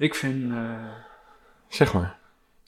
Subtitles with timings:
[0.00, 0.58] Ik vind, eh,
[1.68, 2.16] Zeg maar.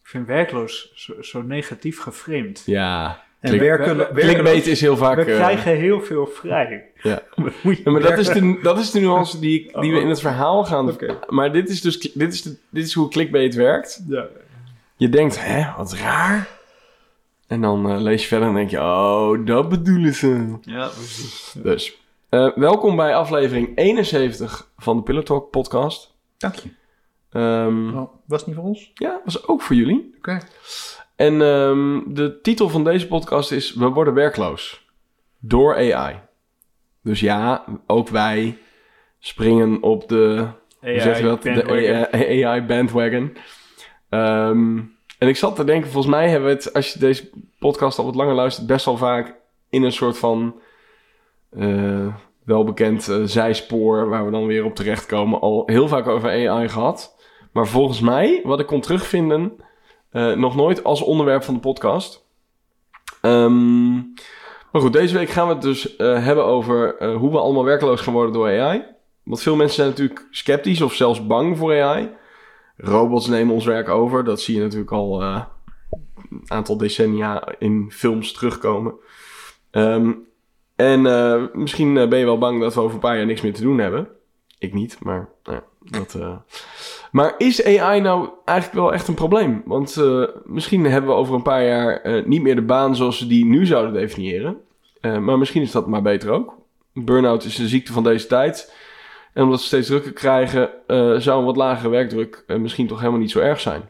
[0.03, 2.63] ik vind werkloos zo, zo negatief geframed.
[2.67, 3.23] Ja.
[3.41, 5.17] En werken, we- Clickbait is heel vaak...
[5.17, 6.91] We eh, krijgen heel veel vrij.
[7.03, 7.23] ja.
[7.35, 9.93] Wat moet je Ja, maar dat is, de, dat is de nuance die, ik- die
[9.93, 10.91] we in het verhaal gaan...
[10.91, 11.19] Oké.
[11.29, 14.03] Maar dit is dus dit is, de, dit is hoe clickbait werkt.
[14.09, 14.27] Ja.
[14.97, 16.49] Je denkt, hè, wat raar.
[17.47, 20.57] En dan eh, lees je verder en denk je, oh, dat bedoelen ze.
[20.63, 21.55] ja, precies.
[21.63, 26.15] Dus, eh, welkom bij aflevering 71 van de Pillow Talk podcast.
[26.39, 26.69] Dank je.
[27.33, 28.91] Ehm, Oh, was het niet voor ons?
[28.95, 30.15] Ja, was ook voor jullie.
[30.19, 30.41] Oké.
[31.17, 34.87] En ehm, de titel van deze podcast is We worden werkloos.
[35.39, 36.21] Door AI.
[37.03, 38.59] Dus ja, ook wij
[39.19, 40.49] springen op de
[41.23, 41.43] dat?
[41.43, 42.45] Bandwagon.
[42.45, 43.37] AI bandwagon.
[44.09, 44.79] Ehm,
[45.19, 48.05] en ik zat te denken, volgens mij hebben we het, als je deze podcast al
[48.05, 49.35] wat langer luistert, best wel vaak
[49.71, 50.61] in een soort van
[51.51, 52.15] eh,
[52.45, 57.17] welbekend eh, zijspoor, waar we dan weer op terechtkomen, al heel vaak over AI gehad.
[57.53, 59.57] Maar volgens mij, wat ik kon terugvinden,
[60.11, 62.27] eh, nog nooit als onderwerp van de podcast.
[63.21, 63.95] Ehm,
[64.73, 67.65] maar goed, deze week gaan we het dus eh, hebben over eh, hoe we allemaal
[67.65, 68.85] werkloos gaan worden door AI.
[69.23, 72.11] Want veel mensen zijn natuurlijk sceptisch of zelfs bang voor AI.
[72.77, 74.25] Robots nemen ons werk over.
[74.25, 75.45] Dat zie je natuurlijk al een
[76.47, 78.95] aantal decennia in films terugkomen.
[79.71, 80.13] Ehm,
[80.77, 81.03] en
[81.53, 83.79] misschien ben je wel bang dat we over een paar jaar niks meer te doen
[83.79, 84.09] hebben.
[84.59, 86.17] Ik niet, maar nou dat...
[87.13, 89.63] Maar is AI nou eigenlijk wel echt een probleem?
[89.65, 93.19] Want eh, misschien hebben we over een paar jaar eh, niet meer de baan zoals
[93.19, 94.61] ze die nu zouden definiëren.
[95.01, 96.55] Eh, maar misschien is dat maar beter ook.
[96.95, 98.75] Burnout is een ziekte van deze tijd.
[99.33, 100.71] En omdat we steeds drukker krijgen,
[101.23, 103.89] zou een wat lagere werkdruk misschien toch helemaal niet zo erg zijn.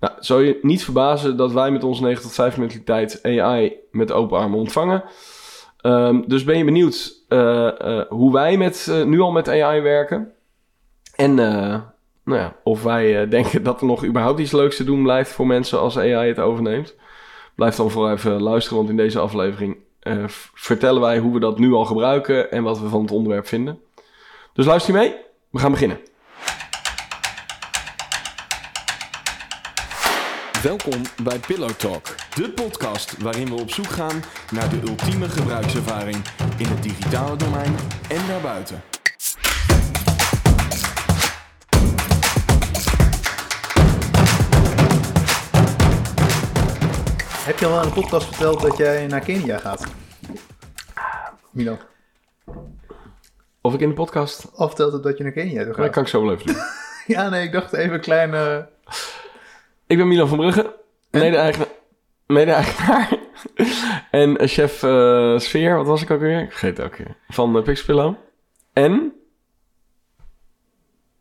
[0.00, 4.12] Nou, zou je niet verbazen dat wij met onze 9 tot 5 mentaliteit AI met
[4.12, 5.04] open armen ontvangen.
[5.80, 7.24] Ehm, dus ben je benieuwd
[8.08, 10.32] hoe wij met, nu al met AI werken?
[11.14, 11.38] En
[12.26, 15.32] nou ja, of wij eh, denken dat er nog überhaupt iets leuks te doen blijft
[15.32, 16.94] voor mensen als AI het overneemt.
[17.54, 21.58] Blijf dan vooral even luisteren, want in deze aflevering eh, vertellen wij hoe we dat
[21.58, 23.80] nu al gebruiken en wat we van het onderwerp vinden.
[24.52, 25.14] Dus luister mee?
[25.50, 25.98] We gaan beginnen.
[30.62, 32.04] Welkom bij Pillow Talk,
[32.34, 34.22] de podcast waarin we op zoek gaan
[34.52, 36.16] naar de ultieme gebruikservaring
[36.58, 37.74] in het digitale domein
[38.08, 38.95] en daarbuiten.
[47.46, 49.86] Heb je al aan de podcast verteld dat jij naar Kenia gaat?
[51.50, 51.78] Milan.
[53.60, 54.50] Of ik in de podcast?
[54.52, 55.90] Of verteld het dat je naar Kenia toe Dat gaat?
[55.90, 56.56] kan ik zo wel even doen.
[57.06, 58.68] Ja, nee, ik dacht even een kleine...
[59.86, 60.76] Ik ben Milan van Brugge,
[62.26, 63.18] mede-eigenaar,
[64.10, 66.40] en eh, chef eh, sfeer, wat was ik ook weer?
[66.40, 67.16] Ik vergeet het ook weer.
[67.28, 68.14] Van uh, Pixpillow.
[68.72, 69.12] En,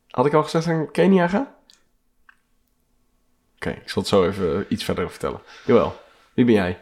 [0.09, 1.55] had ik al gezegd dat ik naar Kenia ga?
[3.55, 5.41] Oké, ik zal het zo even iets verder vertellen.
[5.65, 6.03] Jawel,
[6.35, 6.81] wie ben jij?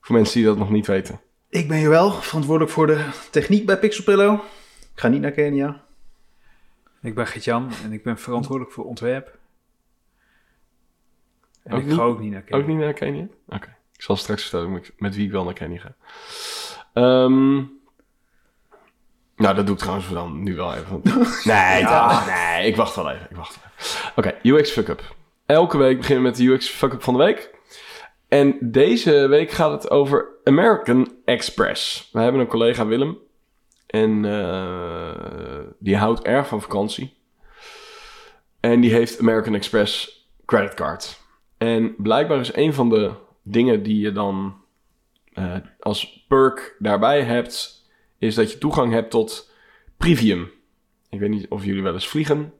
[0.00, 1.20] Voor mensen die dat nog niet weten.
[1.48, 4.34] Ik ben Joël, verantwoordelijk voor de techniek bij Pixelpillow.
[4.94, 5.84] Ik ga niet naar Kenia.
[7.02, 9.38] Ik ben Gert-Jan en ik ben verantwoordelijk voor ontwerp.
[11.62, 11.94] En Ook ik niet?
[11.94, 12.62] ga ook niet naar Kenia.
[12.62, 13.26] Ook niet naar Kenia?
[13.48, 13.76] Oké.
[13.96, 15.94] Ik zal straks vertellen met- wie ik wel naar Kenia ga.
[16.92, 17.54] Ehm,
[19.36, 21.00] nou, dat doe ik trouwens dan nu wel even.
[21.44, 21.84] nee,
[22.26, 23.26] nee, ik wacht wel even.
[23.30, 24.12] Ik wacht wel even.
[24.16, 25.14] Oké, UX fuck-up.
[25.46, 27.54] Elke week beginnen we met de UX fuck-up van de week.
[28.28, 32.08] En deze week gaat het over American Express.
[32.12, 33.18] We hebben een collega Willem.
[33.86, 37.14] En eh, die houdt erg van vakantie.
[38.60, 41.20] En die heeft American Express creditcard.
[41.58, 44.54] En blijkbaar is een van de dingen die je dan
[45.32, 47.84] eh, als perk daarbij hebt,
[48.18, 49.52] is dat je toegang hebt tot
[49.96, 50.50] Privium.
[51.10, 52.52] Ik weet niet of jullie wel eens vliegen,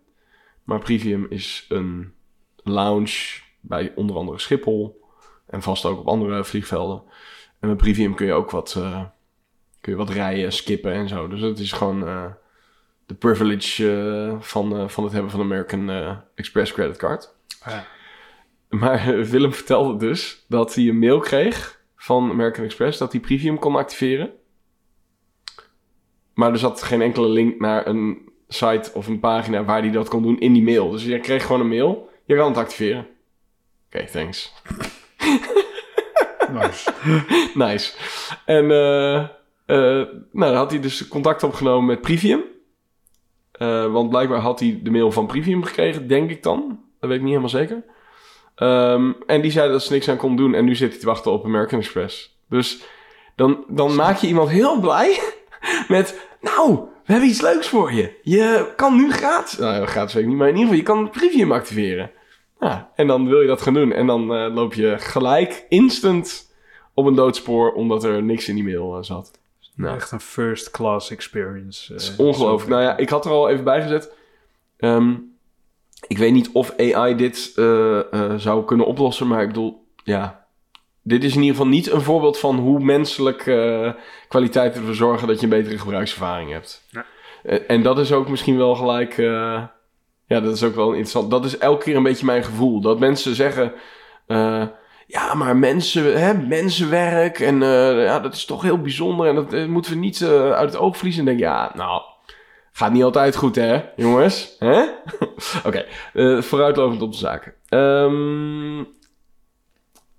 [0.65, 2.12] maar Privium is een
[2.62, 5.04] lounge bij onder andere Schiphol
[5.56, 7.03] en vast ook op andere vliegvelden.
[7.61, 9.05] En met Privium kun je ook wat, eh,
[9.81, 11.28] kun je wat rijden, skippen en zo.
[11.28, 12.25] Dus het is gewoon eh,
[13.06, 15.91] de privilege eh, van, van het hebben van American
[16.34, 17.34] Express creditcard.
[17.65, 17.86] Ja.
[18.69, 23.59] Maar Willem vertelde dus dat hij een mail kreeg van American Express dat hij Premium
[23.59, 24.33] kon activeren.
[26.34, 30.09] Maar er zat geen enkele link naar een site of een pagina waar hij dat
[30.09, 30.91] kon doen in die mail.
[30.91, 32.10] Dus je kreeg gewoon een mail.
[32.25, 33.07] Je kan het activeren.
[33.86, 34.53] Oké, thanks.
[36.53, 36.93] Nice.
[37.55, 37.93] nice.
[38.45, 39.17] En eh,
[39.67, 42.45] eh, nou, dan had hij dus contact opgenomen met Privium.
[43.53, 46.81] Eh, want blijkbaar had hij de mail van Privium gekregen, denk ik dan.
[47.01, 47.84] Dat weet ik niet helemaal zeker.
[48.55, 50.55] Ehm, en die zei dat ze niks aan kon doen.
[50.55, 52.39] En nu zit hij te wachten op American Express.
[52.49, 52.83] Dus
[53.34, 55.21] dan, dan maak je iemand heel blij
[55.89, 56.25] met...
[56.41, 56.75] Nou,
[57.05, 58.19] we hebben iets leuks voor je.
[58.23, 61.11] Je kan nu gratis, nou gratis weet ik niet, maar in ieder geval, je kan
[61.11, 62.11] Premium activeren.
[62.60, 63.92] Ja, en dan wil je dat gaan doen.
[63.92, 66.54] En dan eh, loop je gelijk instant
[66.94, 69.38] op een doodspoor, omdat er niks in die mail eh, zat.
[69.74, 69.97] Nou.
[69.97, 71.92] Echt een first class experience.
[71.92, 72.70] Het is ongelooflijk.
[72.70, 74.12] Nou ja, ik had er al even bij gezet.
[74.76, 75.14] Ehm,
[76.06, 80.47] ik weet niet of AI dit eh, eh, zou kunnen oplossen, maar ik bedoel, ja.
[81.03, 83.92] Dit is in ieder geval niet een voorbeeld van hoe menselijk eh,
[84.28, 86.86] kwaliteiten ervoor zorgen dat je een betere gebruikservaring hebt.
[86.91, 87.04] Ja.
[87.42, 89.16] Eh, en dat is ook misschien wel gelijk.
[90.27, 91.31] Ja, dat is ook wel interessant.
[91.31, 92.81] Dat is elke keer een beetje mijn gevoel.
[92.81, 93.73] Dat mensen zeggen.
[94.27, 94.65] eh,
[95.07, 99.53] ja, maar mensen, hè, mensenwerk en eh, ja, dat is toch heel bijzonder en dat
[99.53, 101.23] eh, moeten we niet eh, uit het oog verliezen.
[101.23, 102.03] En denk ja, nou,
[102.73, 104.57] gaat niet altijd goed, hè, jongens?
[104.59, 104.84] Hè?
[105.67, 107.55] Oké, eh, vooruitlopend op de zaken.
[107.69, 108.84] Ehm,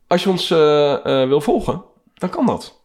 [0.08, 0.50] als je ons
[1.30, 1.84] wil volgen,
[2.14, 2.82] dan kan dat.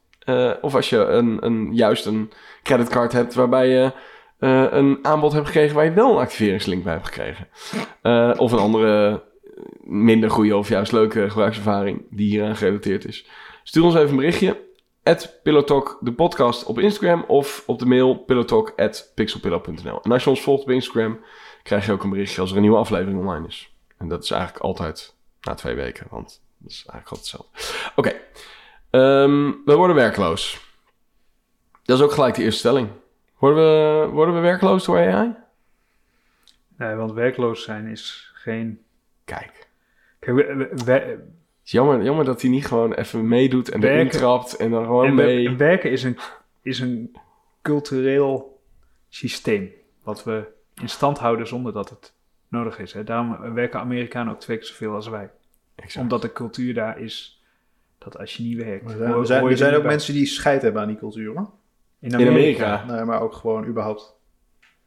[0.60, 2.32] Of als je een, een, juist een
[2.62, 3.92] creditcard hebt waarbij je
[4.42, 7.48] eh, een aanbod hebt gekregen waar je wel een activeringslink bij hebt gekregen.
[8.02, 9.22] Eh, of een andere
[9.80, 13.26] minder goede of juist leuke gebruikservaring die hieraan gerelateerd is.
[13.62, 14.70] Stuur ons even een berichtje.
[15.02, 20.02] At de podcast op Instagram of op de mail pillowtalk at pixelpillow.nl.
[20.02, 21.20] En als je ons volgt op Instagram,
[21.62, 23.74] krijg je ook een berichtje als er een nieuwe aflevering online is.
[23.98, 27.90] En dat is eigenlijk altijd na twee weken, want dat is eigenlijk altijd hetzelfde.
[27.96, 28.12] Oké,
[28.92, 30.60] Ehm, we worden werkloos.
[31.82, 32.88] Dat is ook gelijk de eerste stelling.
[33.42, 35.34] Worden we, worden we werkloos door AI?
[36.76, 38.80] Nee, want werkloos zijn is geen...
[39.24, 39.68] Kijk.
[40.18, 40.36] Kijk,
[40.84, 41.24] we-
[41.62, 44.18] jammer, jammer dat hij niet gewoon even meedoet en erin Werken.
[44.18, 45.56] trapt en dan gewoon en we- mee.
[45.56, 46.18] werken is een,
[46.62, 47.16] is een
[47.62, 48.60] cultureel
[49.08, 49.70] systeem.
[50.02, 50.44] Wat we
[50.80, 52.12] in stand houden zonder dat het
[52.48, 52.92] nodig is.
[52.92, 53.04] Hè.
[53.04, 55.30] Daarom werken Amerikanen ook twee keer zoveel als wij.
[55.74, 56.02] Exact.
[56.02, 57.42] Omdat de cultuur daar is
[57.98, 58.90] dat als je niet werkt...
[58.90, 59.90] Er zijn, er zijn, er ook bij.
[59.90, 61.50] mensen die scheid hebben aan die cultuur, hoor.
[62.02, 62.84] In In Amerika.
[62.88, 64.14] Nee, maar ook gewoon überhaupt.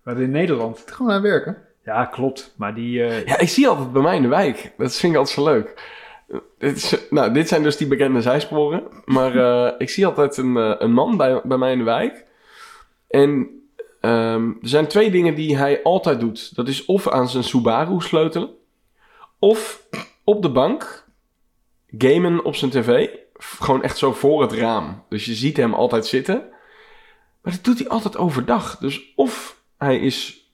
[0.03, 0.83] Maar in Nederland...
[0.85, 1.57] Gewoon aan werken.
[1.85, 2.53] Ja, klopt.
[2.57, 3.03] Maar die...
[3.03, 4.73] eh, Ja, ik zie altijd bij mij in de wijk.
[4.77, 5.94] Dat vind ik altijd zo leuk.
[6.57, 8.83] Dit, is, nou, dit zijn dus die bekende zijsporen.
[9.06, 9.35] Maar
[9.67, 12.25] eh, ik zie altijd een, eh, een man bij, bij mij in de wijk.
[13.07, 13.50] En
[14.01, 16.56] ehm, er zijn twee dingen die hij altijd doet.
[16.56, 18.50] Dat is of aan zijn Subaru sleutelen.
[19.39, 19.88] Of
[20.23, 21.06] op de bank
[21.97, 23.07] gamen op zijn tv.
[23.38, 25.03] Gewoon echt zo voor het raam.
[25.09, 26.53] Dus je ziet hem altijd zitten.
[27.45, 28.77] Maar dat doet hij altijd overdag.
[28.77, 30.50] Dus of hij is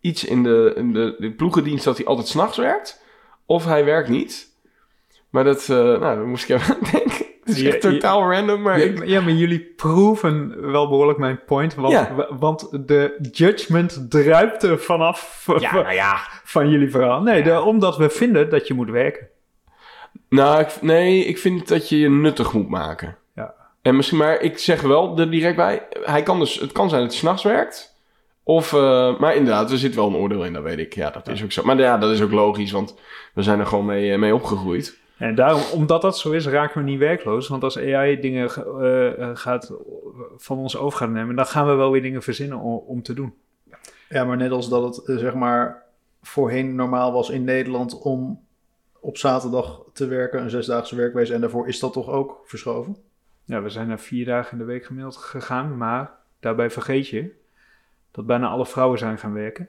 [0.00, 3.02] iets in de, in de, de ploegendienst dat hij altijd s'nachts werkt.
[3.46, 4.48] Of hij werkt niet.
[5.30, 7.26] Maar dat, eh, nou, daar moest ik even aan denken.
[7.44, 9.06] Het is echt totaal random, maar Ja, ik...
[9.06, 11.74] ja, maar jullie proeven wel behoorlijk mijn point.
[11.74, 12.08] Want,
[12.38, 16.18] want de judgment druipt er vanaf nou ja.
[16.44, 17.22] van jullie verhaal.
[17.22, 19.28] Nee, de- omdat we vinden dat je moet werken.
[20.28, 23.16] Nou, ik, nee, ik vind dat je je nuttig moet maken.
[23.82, 25.86] En misschien, maar ik zeg wel er direct bij.
[26.02, 27.94] Hij kan dus, het kan zijn dat hij s'nachts werkt.
[28.42, 30.94] Of, eh, maar inderdaad, er zit wel een oordeel in, dat weet ik.
[30.94, 31.62] Ja, dat is ook zo.
[31.64, 32.94] Maar ja, dat is ook logisch, want
[33.34, 34.98] we zijn er gewoon mee, eh, mee opgegroeid.
[35.18, 37.48] En daarom, omdat dat zo is, raken we niet werkloos.
[37.48, 39.72] Want als AI dingen ge- eh, gaat,
[40.36, 43.14] van ons over gaat nemen, dan gaan we wel weer dingen verzinnen om, om te
[43.14, 43.34] doen.
[44.08, 45.82] Ja, maar net als dat het zeg maar
[46.22, 48.40] voorheen normaal was in Nederland om
[49.00, 51.34] op zaterdag te werken, een zesdaagse werkwezen.
[51.34, 52.96] En daarvoor is dat toch ook verschoven?
[53.44, 56.10] Ja, we zijn naar vier dagen in de week gemiddeld gegaan, maar
[56.40, 57.30] daarbij vergeet je
[58.10, 59.68] dat bijna alle vrouwen zijn gaan werken.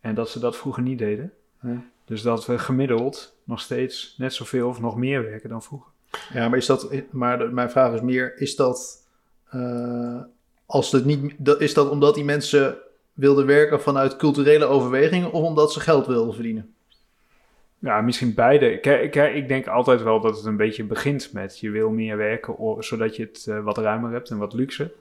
[0.00, 1.32] En dat ze dat vroeger niet deden.
[1.62, 1.82] Ja.
[2.04, 5.90] Dus dat we gemiddeld nog steeds net zoveel of nog meer werken dan vroeger.
[6.32, 9.06] Ja, maar is dat, maar de- mijn vraag is meer, is dat,
[9.50, 10.20] eh,
[10.66, 12.76] als het niet, dat- is dat omdat die mensen
[13.12, 16.74] wilden werken vanuit culturele overwegingen of omdat ze geld wilden verdienen?
[17.84, 18.78] Ja, misschien beide.
[18.78, 22.16] Kijk, kijk, ik denk altijd wel dat het een beetje begint met je wil meer
[22.16, 24.92] werken, zodat je het eh, wat ruimer hebt en wat luxe.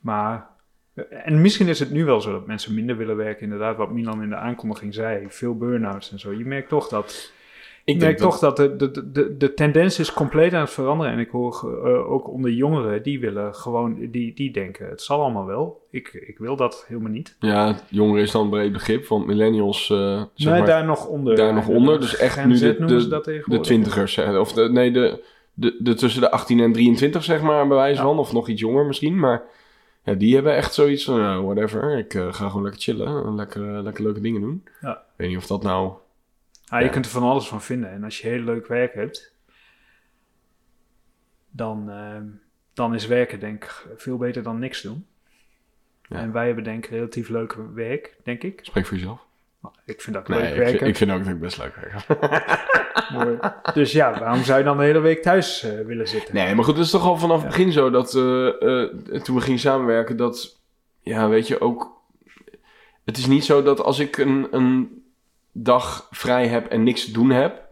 [0.00, 0.48] Maar,
[0.94, 3.42] eh, en misschien is het nu wel zo dat mensen minder willen werken.
[3.42, 6.32] Inderdaad, wat Milan in de aankondiging zei, veel burn-outs en zo.
[6.32, 7.32] Je merkt toch dat,
[7.86, 11.12] Ik merk toch dat de, de, de, de tendens is compleet aan het veranderen.
[11.12, 15.20] En ik hoor eh, ook onder jongeren, die willen gewoon, die, die denken, het zal
[15.20, 15.86] allemaal wel.
[15.90, 17.36] Ik, ik wil dat helemaal niet.
[17.40, 21.06] Ja, jongeren is dan een breed begrip, want millennials, eh zeg nee, maar, daar nog
[21.06, 21.36] onder.
[21.36, 22.00] daar nog onder.
[22.00, 24.18] Dus echt nu de, noemen ze de, de twintigers.
[24.18, 25.24] Of de, nee, de,
[25.54, 28.06] de, de tussen de 18 en 23, zeg maar, bij wijze Ja.
[28.06, 28.18] van.
[28.18, 29.18] Of nog iets jonger misschien.
[29.18, 29.42] Maar
[30.04, 31.98] ja, die hebben echt zoiets van, whatever.
[31.98, 33.24] Ik eh, ga gewoon lekker chillen.
[33.24, 34.64] en Lekker, eh, lekker leuke dingen doen.
[34.80, 34.92] Ja.
[34.92, 35.92] Ik weet niet of dat nou...
[36.70, 37.90] Ja, je kunt er van alles van vinden.
[37.90, 39.34] En als je heel leuk werk hebt,
[41.50, 42.24] dan, ehm,
[42.74, 45.06] dan is werken denk ik veel beter dan niks doen.
[46.08, 46.16] Ja.
[46.16, 48.58] En wij hebben denk ik relatief leuk werk, denk ik.
[48.62, 49.24] Spreek voor jezelf.
[49.84, 50.86] Ik vind dat Nee, leuk ik, vind- werken.
[50.86, 52.06] ik vind ook dat ik best leuk werk.
[53.12, 53.38] Mooi.
[53.74, 56.34] Dus ja, waarom zou je dan de hele week thuis eh, willen zitten?
[56.34, 58.46] Nee, maar goed, het is toch al vanaf het begin zo dat eh,
[58.82, 60.60] eh, toen we gingen samenwerken, dat,
[61.00, 62.02] ja, weet je, ook,
[63.04, 65.04] het is niet zo dat als ik een, een
[65.62, 67.64] dag vrij heb en niks te doen heb,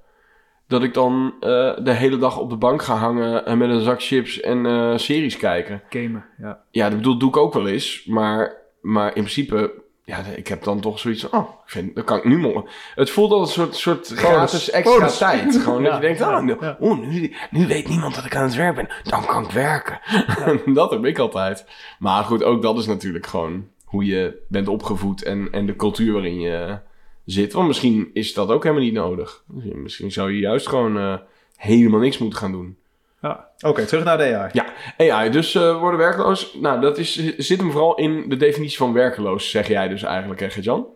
[0.66, 1.48] dat ik dan eh,
[1.82, 4.96] de hele dag op de bank ga hangen en met een zak chips en eh,
[4.96, 5.82] series kijken.
[5.88, 6.60] Gamen, ja.
[6.70, 9.72] Ja, dat bedoel, doe ik ook wel eens, maar, maar in principe,
[10.04, 12.70] ja, ik heb dan toch zoiets van, oh, ik vind, dat kan ik nu morgen.
[12.94, 15.18] Het voelt als een soort, soort gratis extra Bonus.
[15.18, 15.56] tijd.
[15.62, 16.76] Gewoon dat je denkt, ja, ja.
[16.80, 20.00] oh, nu, nu weet niemand dat ik aan het werk ben, dan kan ik werken.
[20.74, 21.66] dat heb ik altijd.
[21.98, 26.12] Maar goed, ook dat is natuurlijk gewoon hoe je bent opgevoed en, en de cultuur
[26.12, 26.78] waarin je
[27.24, 27.52] zit.
[27.52, 29.42] Want misschien is dat ook helemaal niet nodig.
[29.74, 31.14] Misschien zou je juist gewoon eh,
[31.56, 32.76] helemaal niks moeten gaan doen.
[33.22, 33.48] ja.
[33.60, 34.50] Oké, terug naar de AI.
[34.52, 34.66] Ja,
[34.96, 36.54] AI, dus eh, worden werkloos.
[36.60, 40.40] Nou, dat is, zit hem vooral in de definitie van werkloos, zeg jij dus eigenlijk,
[40.40, 40.86] hè, Jan?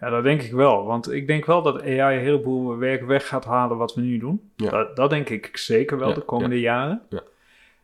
[0.00, 0.84] Ja, dat denk ik wel.
[0.84, 4.18] Want ik denk wel dat AI een heleboel werk weg gaat halen wat we nu
[4.18, 4.50] doen.
[4.56, 4.70] Ja.
[4.70, 7.02] Dat, dat denk ik zeker wel Ja, de komende jaren.
[7.08, 7.20] Ja.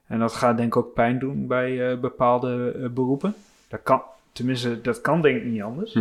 [0.06, 3.34] En dat gaat denk ik ook pijn doen bij eh, bepaalde beroepen.
[3.68, 5.96] Dat kan, tenminste, dat kan denk ik niet anders.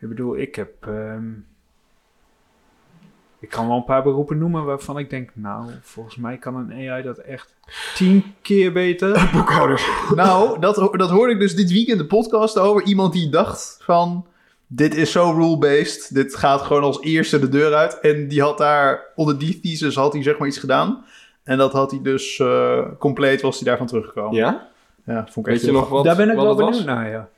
[0.00, 0.86] Ik bedoel, ik heb...
[0.86, 1.30] ehm,
[3.40, 5.30] ik kan wel een paar beroepen noemen waarvan ik denk...
[5.34, 7.54] Nou, volgens mij kan een AI dat echt
[7.94, 9.12] tien keer beter.
[9.32, 9.88] Boekhouders.
[10.14, 12.82] nou, dat, dat hoorde ik dus dit weekend de podcast over.
[12.82, 14.26] Iemand die dacht van...
[14.68, 16.14] Dit is zo rule-based.
[16.14, 18.00] Dit gaat gewoon als eerste de deur uit.
[18.00, 19.12] En die had daar...
[19.14, 21.04] Onder die thesis had hij zeg maar iets gedaan.
[21.42, 22.38] En dat had hij dus...
[22.38, 24.34] eh, compleet was hij daarvan teruggekomen.
[24.34, 24.68] Ja?
[25.06, 26.84] Ja, vond ik Weet echt je nog wat, Daar ben ik wat wel het was?
[26.84, 27.28] benieuwd naar, ja.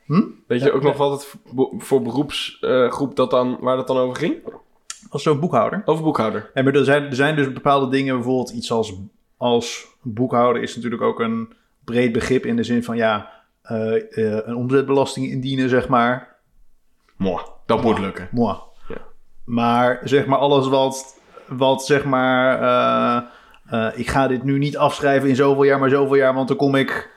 [0.47, 3.97] Weet je Ja, ook nog wat het voor- voor beroepsgroep dat dan, waar dat dan
[3.97, 4.35] over ging?
[5.09, 5.81] Als zo'n boekhouder.
[5.85, 6.49] Over boekhouder.
[6.53, 8.93] En maar er zijn, er zijn dus bepaalde dingen, bijvoorbeeld iets als,
[9.37, 13.29] als boekhouder is natuurlijk ook een breed begrip in de zin van ja,
[13.61, 16.35] eh, eh, een omzetbelasting indienen, zeg maar.
[17.17, 18.27] Mooi, dat moet lukken.
[18.31, 18.55] Moi.
[18.87, 18.97] Ja.
[19.43, 24.77] Maar zeg maar alles wat, wat zeg maar, eh, eh, ik ga dit nu niet
[24.77, 27.09] afschrijven in zoveel jaar, maar zoveel jaar, want dan kom ik,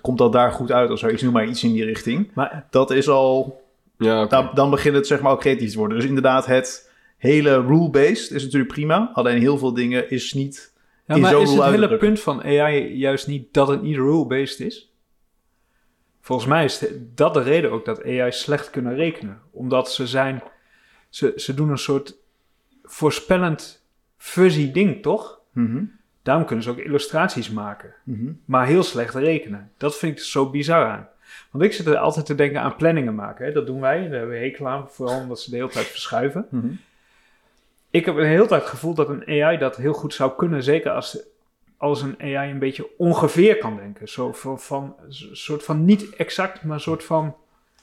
[0.00, 1.06] komt dat daar goed uit of zo.
[1.06, 2.30] Ik noem maar iets in die richting.
[2.34, 3.62] Maar Dat is al
[3.98, 5.98] Ja, dan, dan begint het zeg maar ook creatief te worden.
[5.98, 9.10] Dus inderdaad, het hele rule-based is natuurlijk prima.
[9.12, 10.72] Alleen heel veel dingen is niet...
[11.06, 14.92] Ja, maar is het hele punt van AI juist niet dat het niet rule-based is?
[16.20, 19.40] Volgens mij is dat de reden ook dat AI slecht kunnen rekenen.
[19.50, 20.42] Omdat ze zijn...
[21.08, 22.16] Ze, ze doen een soort
[22.82, 23.84] voorspellend
[24.16, 25.40] fuzzy ding, toch?
[25.52, 25.84] Mhm,
[26.22, 27.94] Daarom kunnen ze ook illustraties maken.
[28.04, 28.32] mhm.
[28.44, 29.70] Maar heel slecht rekenen.
[29.76, 31.08] Dat vind ik zo bizar aan.
[31.50, 33.46] Want ik zit er altijd te denken aan planningen maken.
[33.46, 33.52] Hè?
[33.52, 34.00] Dat doen wij.
[34.02, 34.88] Daar hebben we hekel aan.
[34.90, 36.46] Vooral omdat ze de hele tijd verschuiven.
[36.50, 36.66] Mhm.
[37.90, 40.62] Ik heb de hele tijd het gevoel dat een AI dat heel goed zou kunnen.
[40.62, 41.18] Zeker als,
[41.76, 44.08] als een AI een beetje ongeveer kan denken.
[44.08, 47.36] Zo van, van, een soort van niet exact, maar een soort van...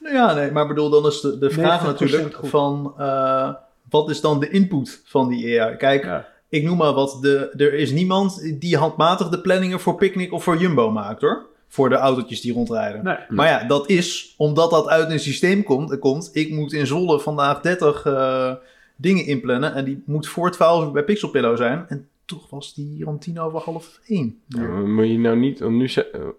[0.03, 2.49] Ja, nee, maar bedoel, dan is de, de vraag 90% natuurlijk goed.
[2.49, 2.93] van...
[2.97, 3.53] eh,
[3.89, 5.75] wat is dan de input van die AI?
[5.75, 6.27] Kijk, Ja.
[6.49, 7.17] Ik noem maar wat.
[7.21, 11.45] De, er is niemand die handmatig de planningen voor Picnic of voor Jumbo maakt, hoor.
[11.67, 13.03] Voor de autootjes die rondrijden.
[13.03, 13.17] Nee.
[13.29, 15.99] Maar ja, dat is omdat dat uit een systeem komt.
[15.99, 18.53] komt ik moet in Zwolle vandaag 30 eh,
[18.95, 19.73] dingen inplannen.
[19.73, 21.85] En die moet voor 12 uur bij Pixelpillow zijn.
[21.87, 24.39] En toch was die hier om tien over half één.
[24.47, 25.59] Ja, maar moet je nou niet...
[25.59, 25.89] want Nu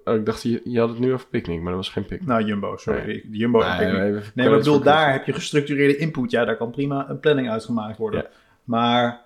[0.04, 2.28] oh, ik dacht, je, je had het nu over picknick, maar dat was geen picknick.
[2.28, 3.24] Nou, Jumbo, sorry.
[3.30, 4.00] Jumbo en Picnic.
[4.02, 6.30] even- Nee, maar ik bedoel, daar heb je gestructureerde input.
[6.30, 8.20] Ja, daar kan prima een planning uitgemaakt worden.
[8.22, 8.28] Ja.
[8.64, 9.20] Maar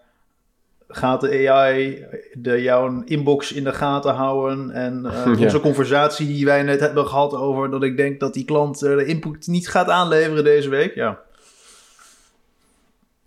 [0.93, 4.71] gaat de AI de, jouw inbox in de gaten houden?
[4.71, 5.45] En eh, Ja.
[5.45, 8.97] onze conversatie die wij net hebben gehad over dat ik denk dat die klant eh,
[8.97, 10.95] de input niet gaat aanleveren deze week.
[10.95, 11.21] Ja.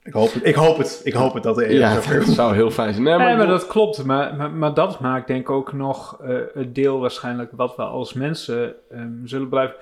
[0.03, 0.45] Ik hoop het.
[0.45, 1.01] Ik hoop het.
[1.03, 3.05] Ik hoop het dat de AI Ja, dat zou heel fijn zijn.
[3.05, 4.03] Nee, maar, Nee, maar dat klopt.
[4.03, 7.81] Maar, maar, maar dat maakt denk ik ook nog eh, het deel waarschijnlijk wat we
[7.83, 9.75] als mensen ehm, zullen blijven...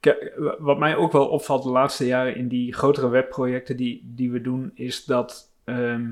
[0.00, 4.12] Kijk, wa- wat mij ook wel opvalt de laatste jaren in die grotere webprojecten die,
[4.14, 6.08] die we doen, is dat ehm,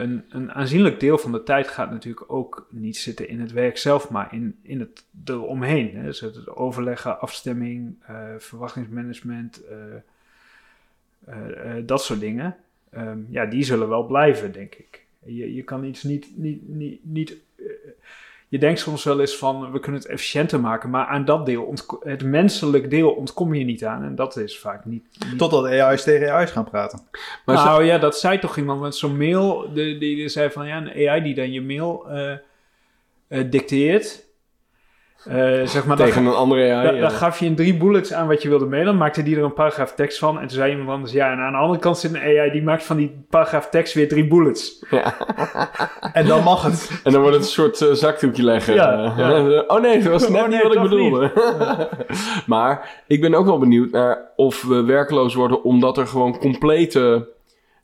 [0.00, 3.78] een, een aanzienlijk deel van de tijd gaat natuurlijk ook niet zitten in het werk
[3.78, 5.96] zelf, maar in, in het eromheen.
[5.96, 6.02] Hè.
[6.02, 9.94] Dus het overleggen, afstemming, eh, verwachtingsmanagement, eh,
[11.24, 12.56] eh, dat soort dingen.
[12.90, 15.04] Ehm, ja, die zullen wel blijven, denk ik.
[15.24, 16.36] Je, je kan iets niet.
[16.36, 17.36] niet, niet, niet
[18.50, 21.74] je denkt soms wel eens van we kunnen het efficiënter maken, maar aan dat deel,
[22.00, 24.02] het menselijk deel, ontkom je niet aan.
[24.04, 25.04] En dat is vaak niet.
[25.28, 27.00] niet Totdat AI's tegen AI's gaan praten.
[27.44, 30.50] maar zo- nou ja, dat zei toch iemand met zo'n mail, die, die, die zei
[30.50, 32.32] van ja, een AI die dan je mail eh,
[33.28, 34.28] eh, dicteert.
[35.24, 36.86] Eh, zeg maar, dan, Tegen een andere AI.
[36.86, 37.00] dan, ja.
[37.00, 38.96] dan gaf je in drie bullets aan wat je wilde mailen.
[38.96, 40.34] Maakte die er een paragraaf tekst van.
[40.40, 42.62] En toen zei iemand anders, ja, en aan de andere kant zit een AI die
[42.62, 44.78] maakt van die paragraaf tekst weer drie bullets.
[46.12, 47.00] En dan mag het.
[47.04, 48.74] En dan wordt het een soort eh, zakdoekje leggen.
[48.74, 49.64] Ja, ja.
[49.66, 51.32] oh nee, dat was net Oh nee, niet wat ik bedoelde.
[52.46, 57.28] maar ik ben ook wel benieuwd naar of we werkloos worden omdat er gewoon complete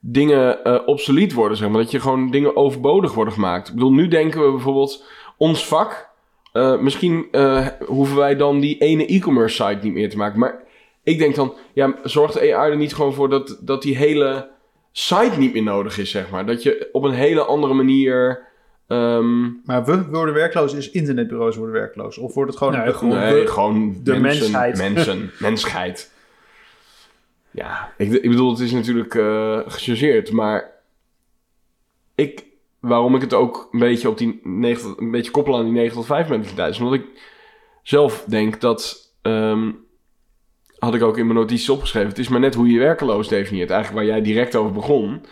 [0.00, 1.56] dingen eh, obsolet worden.
[1.56, 1.82] Zeg maar.
[1.82, 3.68] Dat je gewoon dingen overbodig worden gemaakt.
[3.68, 5.04] Ik bedoel, nu denken we bijvoorbeeld
[5.36, 6.08] ons vak.
[6.56, 10.38] Eh, misschien eh, hoeven wij dan die ene e-commerce site niet meer te maken.
[10.38, 10.62] Maar
[11.02, 14.48] ik denk dan, ja, zorgt AI er niet gewoon voor dat, dat die hele
[14.92, 16.46] site niet meer nodig is, zeg maar.
[16.46, 18.46] Dat je op een hele andere manier...
[18.88, 22.18] ehm, Maar we worden werkloos, is internetbureaus worden werkloos.
[22.18, 22.72] Of wordt het gewoon...
[22.76, 24.76] Nee, de- gewoon- Nee, de- gewoon de mensen, mensheid.
[24.94, 26.12] Mensen, mensheid.
[27.50, 30.70] Ja, ik, ik bedoel, het is natuurlijk eh gechargeerd, maar
[32.14, 32.44] ik,
[32.80, 35.72] waarom ik het ook een beetje op die 9, tot- een beetje koppel aan die
[35.72, 37.06] 9 tot 5 mentaliteit is, omdat ik
[37.82, 39.70] zelf denk dat, ehm,
[40.78, 43.70] had ik ook in mijn notities opgeschreven, het is maar net hoe je werkeloos definieert,
[43.70, 45.24] eigenlijk waar jij direct over begon.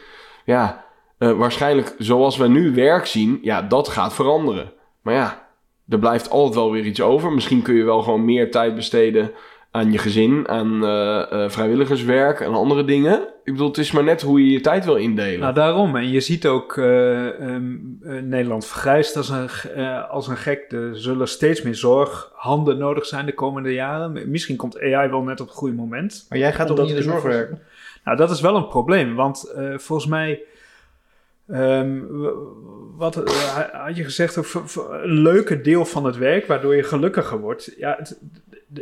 [0.45, 0.85] Ja,
[1.19, 4.73] eh, waarschijnlijk zoals we nu werk zien, ja, dat gaat veranderen.
[5.03, 5.49] Maar ja,
[5.89, 7.33] er blijft altijd wel weer iets over.
[7.33, 9.33] Misschien kun je wel gewoon meer tijd besteden
[9.75, 13.29] aan je gezin, aan eh, eh, vrijwilligerswerk en andere dingen.
[13.45, 15.41] Ik bedoel, het is maar net hoe je je tijd wil indelen.
[15.41, 15.97] Nou, daarom.
[15.97, 20.73] En je ziet ook, eh, ehm, eh, Nederland vergrijst als een, eh, als een gek.
[20.73, 24.31] Er zullen steeds meer zorghanden nodig zijn de komende jaren.
[24.31, 26.27] Misschien komt AI wel net op het goede moment.
[26.29, 27.63] Maar jij gaat toch niet in de zorg werken?
[28.05, 30.43] Nou, dat is wel een probleem, want eh, volgens mij.
[31.49, 32.33] Ehm, w-
[32.97, 34.37] wat eh, had je gezegd?
[34.37, 37.75] Een leuke deel van het werk waardoor je gelukkiger wordt.
[37.77, 38.19] Ja, het-